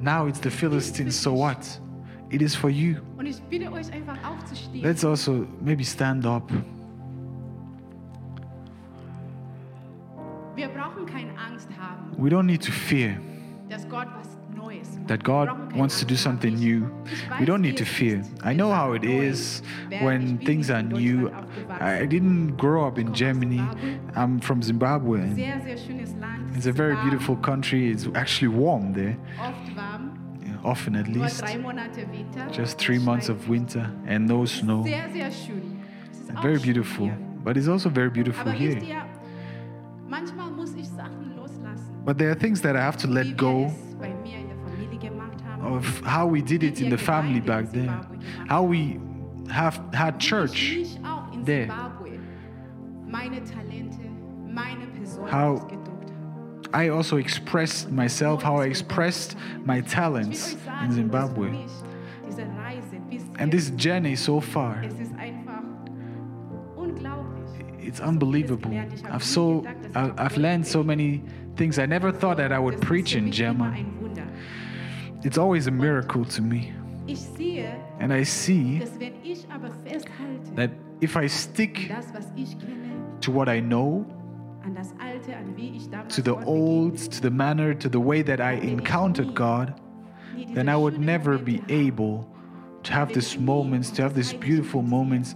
now 0.00 0.26
it's 0.26 0.38
the 0.40 0.50
Philistines, 0.50 1.16
so 1.20 1.32
what? 1.32 1.80
It 2.30 2.42
is 2.42 2.54
for 2.54 2.70
you. 2.70 2.96
Und 3.18 3.26
ich 3.26 3.40
bitte 3.50 3.70
euch 3.72 3.92
einfach 3.92 4.18
aufzustehen. 4.24 4.82
Let's 4.82 5.04
also 5.04 5.46
maybe 5.60 5.84
stand 5.84 6.24
up. 6.26 6.50
We 12.18 12.30
don't 12.30 12.46
need 12.46 12.62
to 12.62 12.72
fear 12.72 13.18
dass 13.74 13.88
Gott 13.88 14.08
was 14.16 14.28
Neues 14.54 14.96
macht. 14.96 15.08
that 15.08 15.24
God 15.24 15.72
wants 15.74 15.98
to 16.00 16.06
do 16.06 16.16
something 16.16 16.54
new. 16.54 16.88
We 17.40 17.46
don't 17.46 17.62
need 17.62 17.76
to 17.78 17.84
fear. 17.84 18.22
I 18.42 18.52
know 18.54 18.70
how 18.70 18.92
it 18.92 19.04
is 19.04 19.62
when 20.00 20.38
things 20.38 20.70
are 20.70 20.82
new. 20.82 21.30
I 21.68 22.06
didn't 22.06 22.56
grow 22.56 22.86
up 22.86 22.98
in 22.98 23.12
Germany. 23.12 23.62
I'm 24.14 24.40
from 24.40 24.62
Zimbabwe. 24.62 25.20
and 25.20 25.36
Sehr, 25.36 25.60
sehr 25.60 25.76
schönes 25.76 26.20
Land. 26.20 26.56
It's 26.56 26.66
a 26.66 26.72
very 26.72 26.96
beautiful 26.96 27.36
country. 27.36 27.90
It's 27.90 28.06
actually 28.14 28.48
warm 28.48 28.92
there, 28.92 29.16
yeah, 29.38 30.56
often 30.62 30.94
at 30.94 31.08
least. 31.08 31.40
drei 31.40 31.56
Monate 31.56 32.06
Winter. 32.10 32.48
Just 32.52 32.78
three 32.78 32.98
months 32.98 33.28
of 33.28 33.48
winter 33.48 33.90
and 34.06 34.26
no 34.28 34.44
snow. 34.44 34.84
Sehr, 34.84 35.10
sehr 35.12 35.30
schön. 35.30 35.80
Es 36.12 36.20
ist 36.20 36.36
auch 36.36 36.42
Very 36.42 36.58
beautiful. 36.58 37.10
But 37.44 37.56
it's 37.56 37.68
also 37.68 37.90
very 37.90 38.08
beautiful 38.08 38.50
here. 38.52 38.80
But 42.04 42.18
there 42.18 42.30
are 42.30 42.34
things 42.38 42.60
that 42.62 42.76
I 42.76 42.80
have 42.80 42.96
to 42.98 43.08
let 43.08 43.36
go 43.36 43.66
es 43.66 43.94
bei 43.98 44.08
mir 44.22 44.38
in 44.38 44.48
der 44.48 44.56
Familie 44.58 44.98
gemacht 44.98 45.42
haben. 45.46 45.62
of 45.76 46.02
how 46.04 46.26
we 46.26 46.42
did 46.42 46.62
it 46.62 46.80
in 46.80 46.90
the 46.90 46.98
family 46.98 47.40
back 47.40 47.72
then, 47.72 47.88
how 48.48 48.62
we 48.62 48.98
have 49.50 49.80
had 49.94 50.18
church. 50.18 50.72
ich 50.76 50.78
mich 50.98 51.00
auch 51.04 51.32
in 51.32 51.44
there. 51.44 51.66
Zimbabwe 51.66 52.18
meine 53.08 53.40
Talente, 53.44 54.00
meine 54.52 54.86
Person 54.98 55.30
How- 55.30 55.66
I 56.74 56.90
also 56.90 57.18
expressed 57.18 57.90
myself, 57.92 58.42
how 58.42 58.58
I 58.60 58.66
expressed 58.66 59.36
my 59.64 59.80
talents 59.80 60.56
in 60.84 60.90
Zimbabwe. 60.90 61.46
für 61.46 61.52
mich 61.52 61.72
diese 62.28 62.42
Reise 62.42 62.96
bis 63.08 63.22
And 63.38 63.50
this 63.52 63.72
journey 63.78 64.16
so 64.16 64.40
far, 64.40 64.82
es 64.82 64.98
ist 65.00 65.14
einfach 65.16 65.62
unglaublich. 66.76 67.48
it's 67.80 68.00
unbelievable. 68.00 68.70
I've 69.10 69.22
so 69.24 69.64
I've 69.94 70.36
learned 70.36 70.66
so 70.66 70.82
many 70.82 71.22
things 71.56 71.78
I 71.78 71.86
never 71.86 72.12
thought 72.12 72.36
that 72.38 72.52
I 72.52 72.58
would 72.58 72.80
preach 72.80 73.14
in 73.14 73.30
German. 73.30 73.92
It's 75.22 75.38
always 75.38 75.66
a 75.66 75.70
miracle 75.70 76.24
to 76.26 76.42
me, 76.42 76.74
and 77.98 78.12
I 78.12 78.24
see 78.24 78.78
dass 78.78 78.98
wenn 79.00 79.14
ich 79.22 79.46
aber 79.50 79.70
festhalte, 79.84 80.54
that 80.56 80.70
if 81.00 81.16
I 81.16 81.26
stick 81.28 81.88
das, 81.88 82.12
was 82.12 82.30
ich 82.36 82.58
kenne, 82.58 82.92
to 83.22 83.32
what 83.32 83.48
I 83.48 83.60
know, 83.60 84.04
an 84.64 84.74
das 84.74 84.92
Alte, 85.00 85.34
an 85.34 85.56
wie 85.56 85.76
ich 85.76 85.88
damals 85.88 86.14
to 86.14 86.22
the 86.22 86.34
old, 86.44 86.98
to 87.10 87.22
the 87.22 87.30
manner, 87.30 87.72
to 87.74 87.88
the 87.88 87.98
way 87.98 88.22
that 88.22 88.40
I 88.40 88.60
encountered 88.60 89.34
God, 89.34 89.72
then 90.52 90.68
I 90.68 90.76
would 90.76 90.98
never 90.98 91.38
be 91.38 91.62
able 91.70 92.26
to 92.82 92.92
have 92.92 93.14
these 93.14 93.38
moments, 93.38 93.90
to 93.92 94.02
have 94.02 94.14
these 94.14 94.34
beautiful 94.34 94.82
moments 94.82 95.34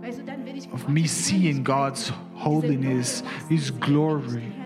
Weißt 0.00 0.20
du, 0.20 0.24
dann 0.24 0.44
werde 0.46 0.58
ich 0.58 0.72
of 0.72 0.88
me 0.88 1.08
seeing 1.08 1.64
God's 1.64 2.12
holiness, 2.36 3.22
Diese 3.22 3.24
neue 3.24 3.32
Massen 3.32 3.48
His 3.48 3.66
sehen, 3.66 3.78
Wenn 3.78 3.80
ich 3.80 3.80
glory. 3.80 4.57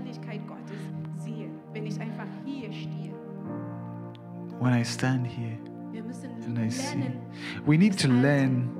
When 4.62 4.72
I 4.72 4.84
stand 4.84 5.26
here 5.26 5.58
and 6.46 6.58
I 6.58 6.68
see, 6.70 7.10
we 7.66 7.76
need 7.76 7.98
to 7.98 8.08
learn 8.08 8.70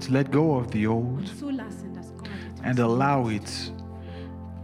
to 0.00 0.10
let 0.10 0.30
go 0.32 0.56
of 0.56 0.70
the 0.72 0.86
old 0.86 1.18
und 1.18 1.38
zulassen, 1.38 1.92
dass 1.94 2.10
Gott 2.16 2.28
etwas 2.28 2.64
and 2.64 2.80
allow 2.80 3.28
it 3.28 3.72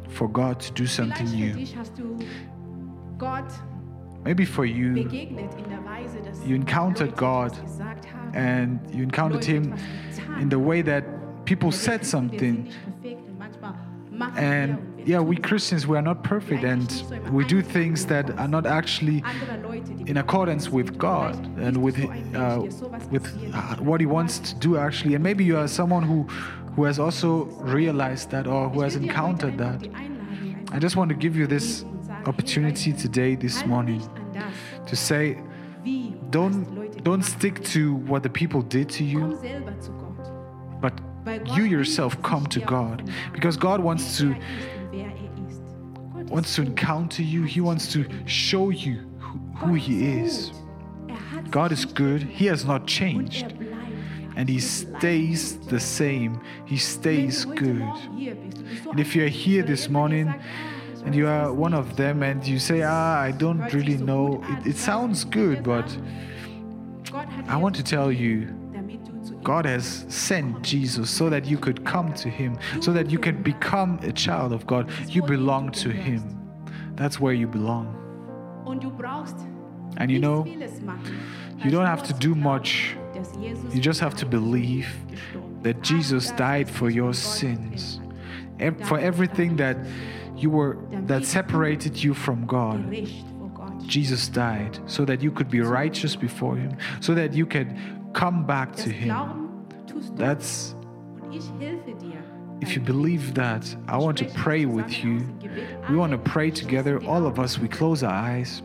for 0.09 0.27
God 0.29 0.59
to 0.61 0.73
do 0.73 0.87
something 0.87 1.27
new. 1.31 1.53
dich 1.55 1.77
hast 1.77 1.99
du 1.99 2.17
Gott 3.19 3.45
Maybe 4.25 4.45
for 4.47 4.65
you, 4.65 4.95
begegnet 4.95 5.55
in 5.55 5.69
der 5.71 5.85
Weise, 5.85 6.19
dass 6.23 6.47
You 6.47 6.55
encountered 6.55 7.15
God 7.17 7.53
etwas 7.53 7.63
gesagt 7.73 8.07
haben, 8.13 8.35
and 8.37 8.81
you 8.95 9.03
encountered 9.03 9.45
Him 9.45 9.75
in 10.41 10.51
the 10.51 10.59
way 10.59 10.83
that 10.83 11.05
people 11.45 11.71
said 11.73 12.01
wissen, 12.01 12.31
Wir 12.31 12.39
sind 12.39 12.41
something. 12.41 12.63
nicht 12.65 12.85
perfekt 12.85 13.29
und 13.29 13.39
manchmal 13.39 13.75
machen 14.11 14.37
And 14.39 14.69
wir 14.73 14.79
und 14.79 14.83
wir 14.83 14.90
yeah, 15.05 15.21
we 15.21 15.37
Christians, 15.37 15.87
we 15.87 15.97
are 15.97 16.03
not 16.03 16.23
perfect 16.23 16.65
and 16.65 16.89
we 17.31 17.45
do 17.45 17.63
things 17.63 18.07
that 18.07 18.31
are 18.39 18.49
not 18.49 18.67
actually 18.67 19.23
in 20.07 20.17
accordance 20.17 20.69
with 20.69 20.99
God 20.99 21.35
and 21.59 21.83
with 21.83 21.99
uh, 22.35 22.67
with 23.11 23.27
uh, 23.55 23.77
what 23.77 24.01
He 24.01 24.07
wants 24.07 24.39
to 24.41 24.55
do 24.57 24.77
actually. 24.77 25.15
And 25.15 25.23
maybe 25.23 25.45
you 25.45 25.57
are 25.57 25.69
someone 25.69 26.03
who 26.03 26.23
who 26.75 26.85
has 26.85 26.99
also 26.99 27.45
realized 27.61 28.31
that 28.31 28.47
or 28.47 28.69
who 28.69 28.81
has 28.81 28.97
encountered 28.97 29.59
that. 29.59 29.87
I 30.73 30.79
just 30.79 30.97
want 30.97 31.09
to 31.09 31.15
give 31.15 31.37
you 31.37 31.47
this 31.47 31.85
opportunity 32.27 32.93
today, 32.93 33.35
this 33.35 33.65
morning, 33.67 34.03
to 34.87 34.97
say, 34.97 35.39
don't 36.31 37.03
don't 37.03 37.23
stick 37.23 37.65
to 37.65 37.95
what 37.95 38.23
the 38.23 38.31
people 38.31 38.63
did 38.63 38.89
to 38.91 39.05
you, 39.05 39.39
but 40.81 40.93
you 41.57 41.65
yourself 41.65 42.21
come 42.23 42.47
to 42.47 42.61
God 42.61 43.11
because 43.33 43.57
God 43.57 43.81
wants 43.81 44.19
to 44.19 44.35
wants 46.31 46.55
to 46.57 46.63
encounter 46.63 47.23
you. 47.23 47.43
He 47.43 47.61
wants 47.61 47.93
to 47.93 48.07
show 48.27 48.71
you 48.71 48.99
who, 49.19 49.39
who 49.59 49.75
He 49.75 50.21
is. 50.21 50.53
God 51.51 51.73
is 51.73 51.85
good. 51.85 52.23
He 52.23 52.47
has 52.47 52.65
not 52.65 52.87
changed. 52.87 53.53
And 54.37 54.49
He 54.49 54.61
stays 54.61 55.59
the 55.59 55.81
same. 55.81 56.41
He 56.65 56.77
stays 56.77 57.45
good. 57.45 57.83
And 57.83 58.99
if 58.99 59.15
you're 59.15 59.29
here 59.29 59.63
this 59.63 59.89
morning 59.89 60.33
and 61.05 61.15
you 61.15 61.27
are 61.27 61.53
one 61.53 61.75
of 61.75 61.97
them 61.97 62.23
and 62.23 62.47
you 62.47 62.59
say, 62.59 62.83
ah, 62.83 63.19
I 63.19 63.33
don't 63.33 63.73
really 63.73 63.97
know, 63.97 64.43
it, 64.49 64.69
it 64.69 64.77
sounds 64.77 65.25
good, 65.25 65.63
but 65.65 65.97
I 67.49 67.57
want 67.57 67.75
to 67.77 67.83
tell 67.83 68.13
you, 68.13 68.60
God 69.43 69.65
has 69.65 70.05
sent 70.09 70.63
Jesus 70.63 71.11
so 71.11 71.31
that 71.31 71.45
you 71.47 71.57
could 71.59 71.85
come 71.85 72.13
to 72.15 72.29
Him, 72.29 72.59
so 72.81 72.93
that 72.93 73.11
you 73.11 73.19
can 73.19 73.43
become 73.43 73.99
a 74.03 74.13
child 74.13 74.53
of 74.53 74.67
God. 74.67 74.91
You 75.09 75.23
belong 75.23 75.71
to 75.73 75.91
Him. 75.91 76.37
That's 76.95 77.19
where 77.19 77.33
you 77.33 77.47
belong. 77.47 77.97
And 79.97 80.11
you 80.11 80.19
know, 80.19 80.45
you 80.45 81.71
don't 81.71 81.87
have 81.87 82.03
to 82.05 82.13
do 82.15 82.35
much. 82.35 82.97
You 83.71 83.81
just 83.81 84.01
have 84.01 84.15
to 84.17 84.27
believe 84.27 84.89
that 85.63 85.83
Jesus 85.83 86.31
died 86.33 86.69
for 86.71 86.91
your 86.91 87.13
sins, 87.13 88.01
for 88.85 88.99
everything 88.99 89.57
that 89.57 89.77
you 90.37 90.51
were 90.51 90.79
that 91.07 91.25
separated 91.25 92.03
you 92.03 92.15
from 92.15 92.47
God. 92.47 92.95
Jesus 93.87 94.29
died 94.29 94.79
so 94.87 95.05
that 95.05 95.23
you 95.23 95.31
could 95.31 95.51
be 95.51 95.61
righteous 95.61 96.15
before 96.15 96.57
Him, 96.57 96.77
so 97.01 97.15
that 97.15 97.33
you 97.33 97.47
can 97.47 98.00
come 98.13 98.45
back 98.47 98.75
to 98.77 98.91
Him. 98.91 99.67
That's 100.17 100.75
if 102.61 102.75
you 102.75 102.81
believe 102.83 103.35
that, 103.35 103.75
I 103.89 103.97
want 103.97 104.19
to 104.19 104.25
pray 104.27 104.67
with 104.67 105.03
you. 105.03 105.27
We 105.89 105.97
want 105.97 106.13
to 106.13 106.19
pray 106.19 106.51
together. 106.51 107.03
All 107.07 107.27
of 107.27 107.39
us, 107.39 107.59
we 107.59 107.69
close 107.69 108.03
our 108.03 108.13
eyes. 108.13 108.63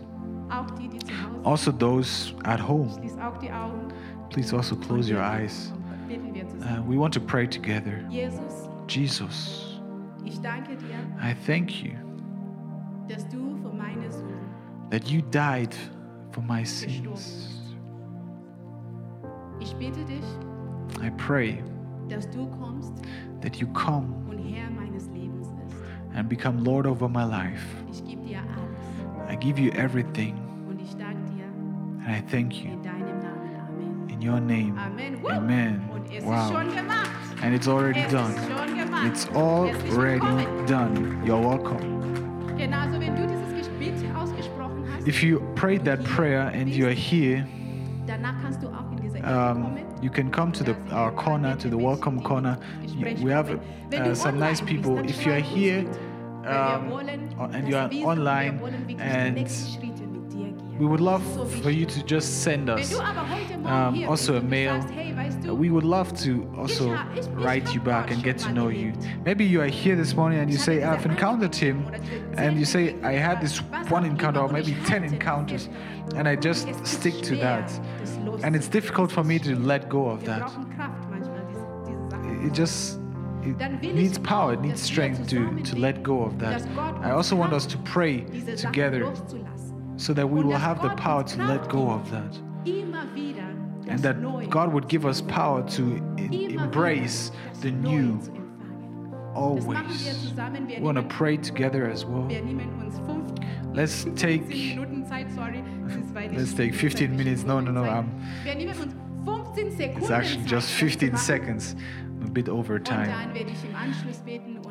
Auch 0.49 0.69
die, 0.71 0.87
die 0.87 0.99
zu 0.99 1.13
Hause 1.13 1.45
Also, 1.45 1.71
those 1.71 2.33
at 2.43 2.59
home, 2.59 2.89
Schließ 2.89 3.17
auch 3.17 3.37
die 3.37 3.51
Augen. 3.51 3.87
please 4.29 4.53
also 4.53 4.75
close 4.75 5.09
your 5.09 5.21
eyes. 5.21 5.71
Und 5.71 6.07
beten 6.07 6.33
wir 6.33 6.47
zusammen. 6.47 6.79
Uh, 6.79 6.83
we 6.91 6.97
want 6.97 7.13
to 7.13 7.19
pray 7.19 7.47
together. 7.47 8.03
Jesus, 8.09 8.69
Jesus, 8.87 9.79
ich 10.23 10.39
danke 10.41 10.75
dir, 10.75 10.99
I 11.21 11.33
thank 11.45 11.83
you 11.83 11.93
dass 13.07 13.27
du 13.29 13.55
für 13.61 13.69
meine 13.75 14.11
Sünden. 14.11 14.35
that 14.89 15.07
you 15.07 15.21
died 15.31 15.75
for 16.31 16.41
my 16.43 16.63
sins. 16.63 17.54
Ich 19.65 19.73
dich, 19.73 20.23
I 21.03 21.09
pray 21.17 21.57
dass 22.07 22.29
du 22.29 22.45
kommst 22.59 22.93
that 23.41 23.55
you 23.55 23.65
come 23.73 24.13
und 24.29 24.37
Herr 24.37 24.69
meines 24.69 25.07
Lebens 25.07 25.47
bist. 25.47 25.75
and 26.13 26.29
become 26.29 26.63
Lord 26.63 26.85
over 26.85 27.09
my 27.09 27.23
life. 27.23 27.65
Ich 27.91 28.03
gebe 28.05 28.21
dir 28.27 28.37
alles 28.41 29.33
I 29.33 29.35
give 29.35 29.59
you 29.59 29.71
everything 29.71 30.35
und 30.69 30.79
ich 30.79 30.95
danke 30.95 31.19
dir 31.33 31.45
and 32.05 32.15
I 32.15 32.21
thank 32.29 32.63
you 32.63 32.73
in 32.73 32.83
deinem 32.83 33.17
Namen. 33.19 33.49
Amen. 33.67 34.09
in 34.09 34.21
your 34.21 34.39
name. 34.39 34.77
Amen. 34.77 35.23
Woo! 35.23 35.29
Amen. 35.29 35.81
Und 35.91 36.05
es 36.11 36.17
ist 36.19 36.25
Wow. 36.27 36.51
schon 36.51 36.75
gemacht. 36.75 37.09
And 37.43 37.55
it's 37.55 37.67
already 37.67 38.01
Es 38.01 38.11
done. 38.11 38.33
ist 38.35 38.47
schon 38.47 38.77
gemacht. 38.77 39.07
It's 39.07 39.27
already 39.33 40.21
willkommen. 40.21 40.65
done. 40.67 41.17
You're 41.25 41.41
welcome. 41.41 41.79
Genauso, 42.55 42.99
wenn 42.99 43.15
du 43.15 43.25
dieses 43.27 43.67
Gebet 43.67 43.95
ausgesprochen 44.15 44.85
hast, 44.93 45.07
If 45.07 45.23
you 45.23 45.39
prayed 45.55 45.83
that 45.85 46.03
prayer 46.03 46.51
and 46.53 46.69
you 46.69 46.85
are 46.85 46.93
here, 46.93 47.45
danach 48.05 48.35
kannst 48.43 48.61
du 48.61 48.67
auch 48.67 48.91
in 48.91 48.91
diese 48.91 48.93
Ecke 48.93 48.94
um, 49.25 49.79
you 50.01 50.09
can 50.09 50.29
come 50.31 50.51
to 50.51 50.63
the 50.63 50.75
our 50.91 51.11
corner, 51.11 51.55
to 51.57 51.69
the 51.69 51.77
welcome 51.77 52.21
corner. 52.21 52.57
We 53.21 53.31
have 53.31 53.59
uh, 53.93 54.15
some 54.15 54.39
nice 54.39 54.61
people. 54.61 54.97
If 54.99 55.25
you 55.25 55.33
are 55.33 55.39
here 55.39 55.85
um, 56.45 56.91
and 57.53 57.67
you 57.67 57.75
are 57.75 57.89
online, 58.05 58.59
and 58.99 59.37
we 60.77 60.85
would 60.85 60.99
love 60.99 61.23
for 61.61 61.69
you 61.69 61.85
to 61.85 62.03
just 62.03 62.43
send 62.43 62.69
us 62.69 62.93
um, 63.65 64.03
also 64.07 64.35
a 64.35 64.41
mail. 64.41 64.75
Uh, 65.47 65.55
We 65.55 65.69
would 65.69 65.83
love 65.83 66.13
to 66.23 66.49
also 66.57 66.89
write 67.33 67.73
you 67.73 67.79
back 67.79 68.11
and 68.11 68.21
get 68.23 68.37
to 68.39 68.51
know 68.51 68.69
you. 68.69 68.93
Maybe 69.23 69.45
you 69.45 69.61
are 69.61 69.67
here 69.83 69.95
this 69.95 70.13
morning 70.15 70.39
and 70.39 70.51
you 70.51 70.57
say, 70.57 70.83
I've 70.83 71.05
encountered 71.05 71.55
him, 71.55 71.87
and 72.37 72.57
you 72.59 72.65
say, 72.65 72.95
I 73.03 73.13
had 73.13 73.41
this 73.41 73.59
one 73.89 74.05
encounter, 74.05 74.39
or 74.41 74.49
maybe 74.49 74.75
10 74.85 75.03
encounters, 75.03 75.69
and 76.15 76.27
I 76.27 76.35
just 76.35 76.67
stick 76.85 77.21
to 77.23 77.35
that. 77.37 77.71
And 78.43 78.55
it's 78.55 78.67
difficult 78.67 79.11
for 79.11 79.23
me 79.23 79.39
to 79.39 79.55
let 79.55 79.87
go 79.89 80.09
of 80.09 80.25
that. 80.25 80.51
It 82.45 82.53
just 82.53 82.99
it 83.43 83.93
needs 83.93 84.17
power, 84.17 84.53
it 84.53 84.61
needs 84.61 84.81
strength 84.81 85.27
to, 85.29 85.61
to 85.63 85.75
let 85.75 86.01
go 86.01 86.23
of 86.23 86.39
that. 86.39 86.67
I 86.77 87.11
also 87.11 87.35
want 87.35 87.53
us 87.53 87.65
to 87.67 87.77
pray 87.79 88.21
together 88.57 89.13
so 89.97 90.13
that 90.13 90.27
we 90.27 90.43
will 90.43 90.57
have 90.57 90.81
the 90.81 90.89
power 90.89 91.23
to 91.23 91.45
let 91.45 91.69
go 91.69 91.89
of 91.89 92.09
that. 92.11 92.37
And 93.87 93.99
that 93.99 94.49
God 94.49 94.73
would 94.73 94.87
give 94.87 95.05
us 95.05 95.21
power 95.21 95.67
to 95.69 95.95
embrace 96.17 97.31
the 97.61 97.71
new 97.71 98.19
always. 99.35 100.07
We 100.67 100.79
want 100.79 100.97
to 100.97 101.03
pray 101.03 101.37
together 101.37 101.89
as 101.89 102.05
well. 102.05 102.27
Let's 103.73 104.05
take 104.15 104.43
let's 106.31 106.53
take 106.53 106.73
15 106.73 107.15
minutes. 107.15 107.43
No, 107.43 107.59
no, 107.59 107.71
no. 107.71 107.83
Um, 107.85 108.09
Wir 108.45 108.55
nehmen 108.55 108.79
uns 108.79 108.95
15 109.55 109.71
Sekunden 109.71 110.01
it's 110.01 110.11
actually 110.11 110.45
just 110.45 110.67
Zeit, 110.67 110.79
das 110.79 110.79
zu 110.79 110.85
15 110.85 111.17
seconds, 111.17 111.75
a 112.23 112.29
bit 112.29 112.49
over 112.49 112.79
time. 112.79 113.33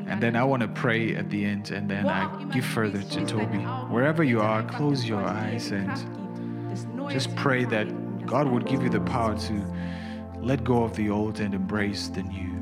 Dann 0.07 0.11
werde 0.11 0.11
ich 0.11 0.11
im 0.11 0.11
Anschluss 0.11 0.11
beten 0.11 0.11
und 0.11 0.11
And 0.11 0.20
then 0.20 0.36
I 0.36 0.44
want 0.44 0.62
to 0.62 0.68
pray 0.68 1.16
at 1.16 1.30
the 1.30 1.44
end, 1.44 1.70
and 1.70 1.88
then 1.88 2.07
I 2.07 2.44
give 2.52 2.64
further 2.64 3.02
to 3.02 3.26
Toby. 3.26 3.59
Wherever 3.88 4.22
you 4.22 4.40
are, 4.40 4.62
close 4.62 5.05
your 5.05 5.22
eyes 5.22 5.72
and 5.72 5.90
just 7.11 7.34
pray 7.36 7.64
that 7.66 7.88
God 8.26 8.48
would 8.48 8.66
give 8.66 8.82
you 8.82 8.90
the 8.90 9.00
power 9.00 9.36
to 9.36 9.64
let 10.40 10.64
go 10.64 10.84
of 10.84 10.94
the 10.96 11.11
old 11.11 11.40
and 11.40 11.55
embrace 11.55 12.09
the 12.09 12.22
new. 12.22 12.52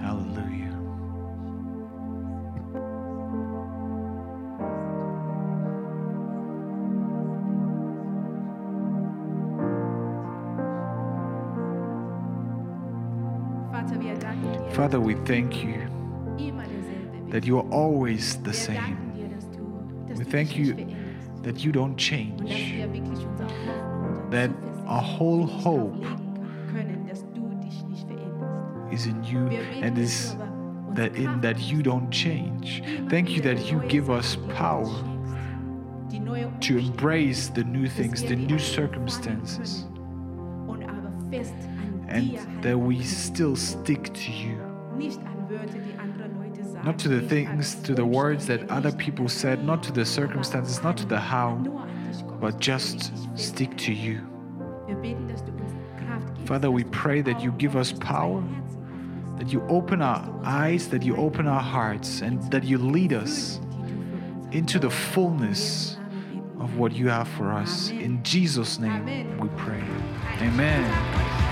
Hallelujah. 0.00 0.62
Vater, 13.72 14.00
wir 14.00 14.14
danken 14.14 14.52
dir. 14.52 14.70
Father, 14.72 15.00
we 15.00 15.14
thank 15.24 15.64
you 15.64 15.72
immer 15.72 15.72
derselbe 15.72 15.81
bist. 15.81 15.81
That 17.32 17.44
you 17.44 17.58
are 17.58 17.66
always 17.72 18.38
the 18.44 18.52
same, 18.52 18.76
danken 18.76 19.12
dir, 19.14 19.28
dass 19.34 19.50
du, 19.50 20.08
dass 20.08 20.18
We 20.18 20.24
thank 20.24 20.56
you 20.56 20.74
that 21.42 21.58
you 21.64 21.72
don't 21.72 21.96
change, 21.96 22.44
wir 22.44 22.92
wirklich 22.92 23.26
unsere 23.26 23.48
Hoffnung, 23.48 24.30
that 24.30 24.50
our 24.86 25.02
whole 25.02 25.46
hope 25.46 25.98
drauf 26.00 26.20
legen 26.20 26.72
können, 26.72 27.06
dass 27.08 27.24
du 27.32 27.48
dich 27.64 27.84
nicht 27.86 28.06
veränderst. 28.06 28.92
is 28.92 29.06
in 29.06 29.24
you 29.24 29.48
and 29.82 29.98
is 29.98 30.34
du 30.36 30.42
aber 30.42 30.52
uns 30.88 30.96
that 30.96 31.16
in 31.16 31.40
that 31.40 31.58
you 31.58 31.82
don't 31.82 32.10
change. 32.10 32.82
Thank 33.08 33.30
you 33.30 33.40
that 33.42 33.70
you 33.70 33.80
give 33.88 34.10
us 34.10 34.36
power 34.54 34.92
to 36.60 36.78
embrace 36.78 37.48
the 37.48 37.64
new 37.64 37.88
things, 37.88 38.22
the 38.22 38.36
new 38.36 38.58
circumstances, 38.58 39.86
können 39.86 40.68
Und 40.68 40.84
aber 40.84 41.10
fest 41.30 41.54
an 42.08 42.08
and 42.08 42.62
that 42.62 42.78
we 42.78 43.02
still 43.02 43.56
stick 43.56 44.12
to 44.12 44.30
you. 44.30 44.58
Not 46.84 46.98
to 47.00 47.08
the 47.08 47.20
things, 47.20 47.76
to 47.82 47.94
the 47.94 48.04
words 48.04 48.46
that 48.46 48.68
other 48.70 48.92
people 48.92 49.28
said, 49.28 49.64
not 49.64 49.82
to 49.84 49.92
the 49.92 50.04
circumstances, 50.04 50.82
not 50.82 50.96
to 50.98 51.06
the 51.06 51.18
how, 51.18 51.56
but 52.40 52.58
just 52.58 53.12
stick 53.38 53.76
to 53.78 53.92
you. 53.92 54.20
Father, 56.46 56.70
we 56.70 56.84
pray 56.84 57.20
that 57.22 57.40
you 57.40 57.52
give 57.52 57.76
us 57.76 57.92
power, 57.92 58.42
That 59.38 59.52
you 59.52 59.62
open 59.68 60.02
our 60.02 60.40
eyes, 60.44 60.88
that 60.88 61.02
you 61.02 61.16
open 61.16 61.48
our 61.48 61.60
hearts, 61.60 62.20
and 62.20 62.40
that 62.52 62.64
you 62.64 62.78
lead 62.78 63.12
us 63.12 63.60
into 64.52 64.78
the 64.78 64.90
fullness 64.90 65.96
of 66.60 66.76
what 66.76 66.92
you 66.92 67.08
have 67.08 67.26
for 67.28 67.52
us. 67.52 67.90
In 67.90 68.22
Jesus' 68.22 68.78
name 68.78 69.38
we 69.38 69.48
pray. 69.56 69.82
Amen. 70.40 71.51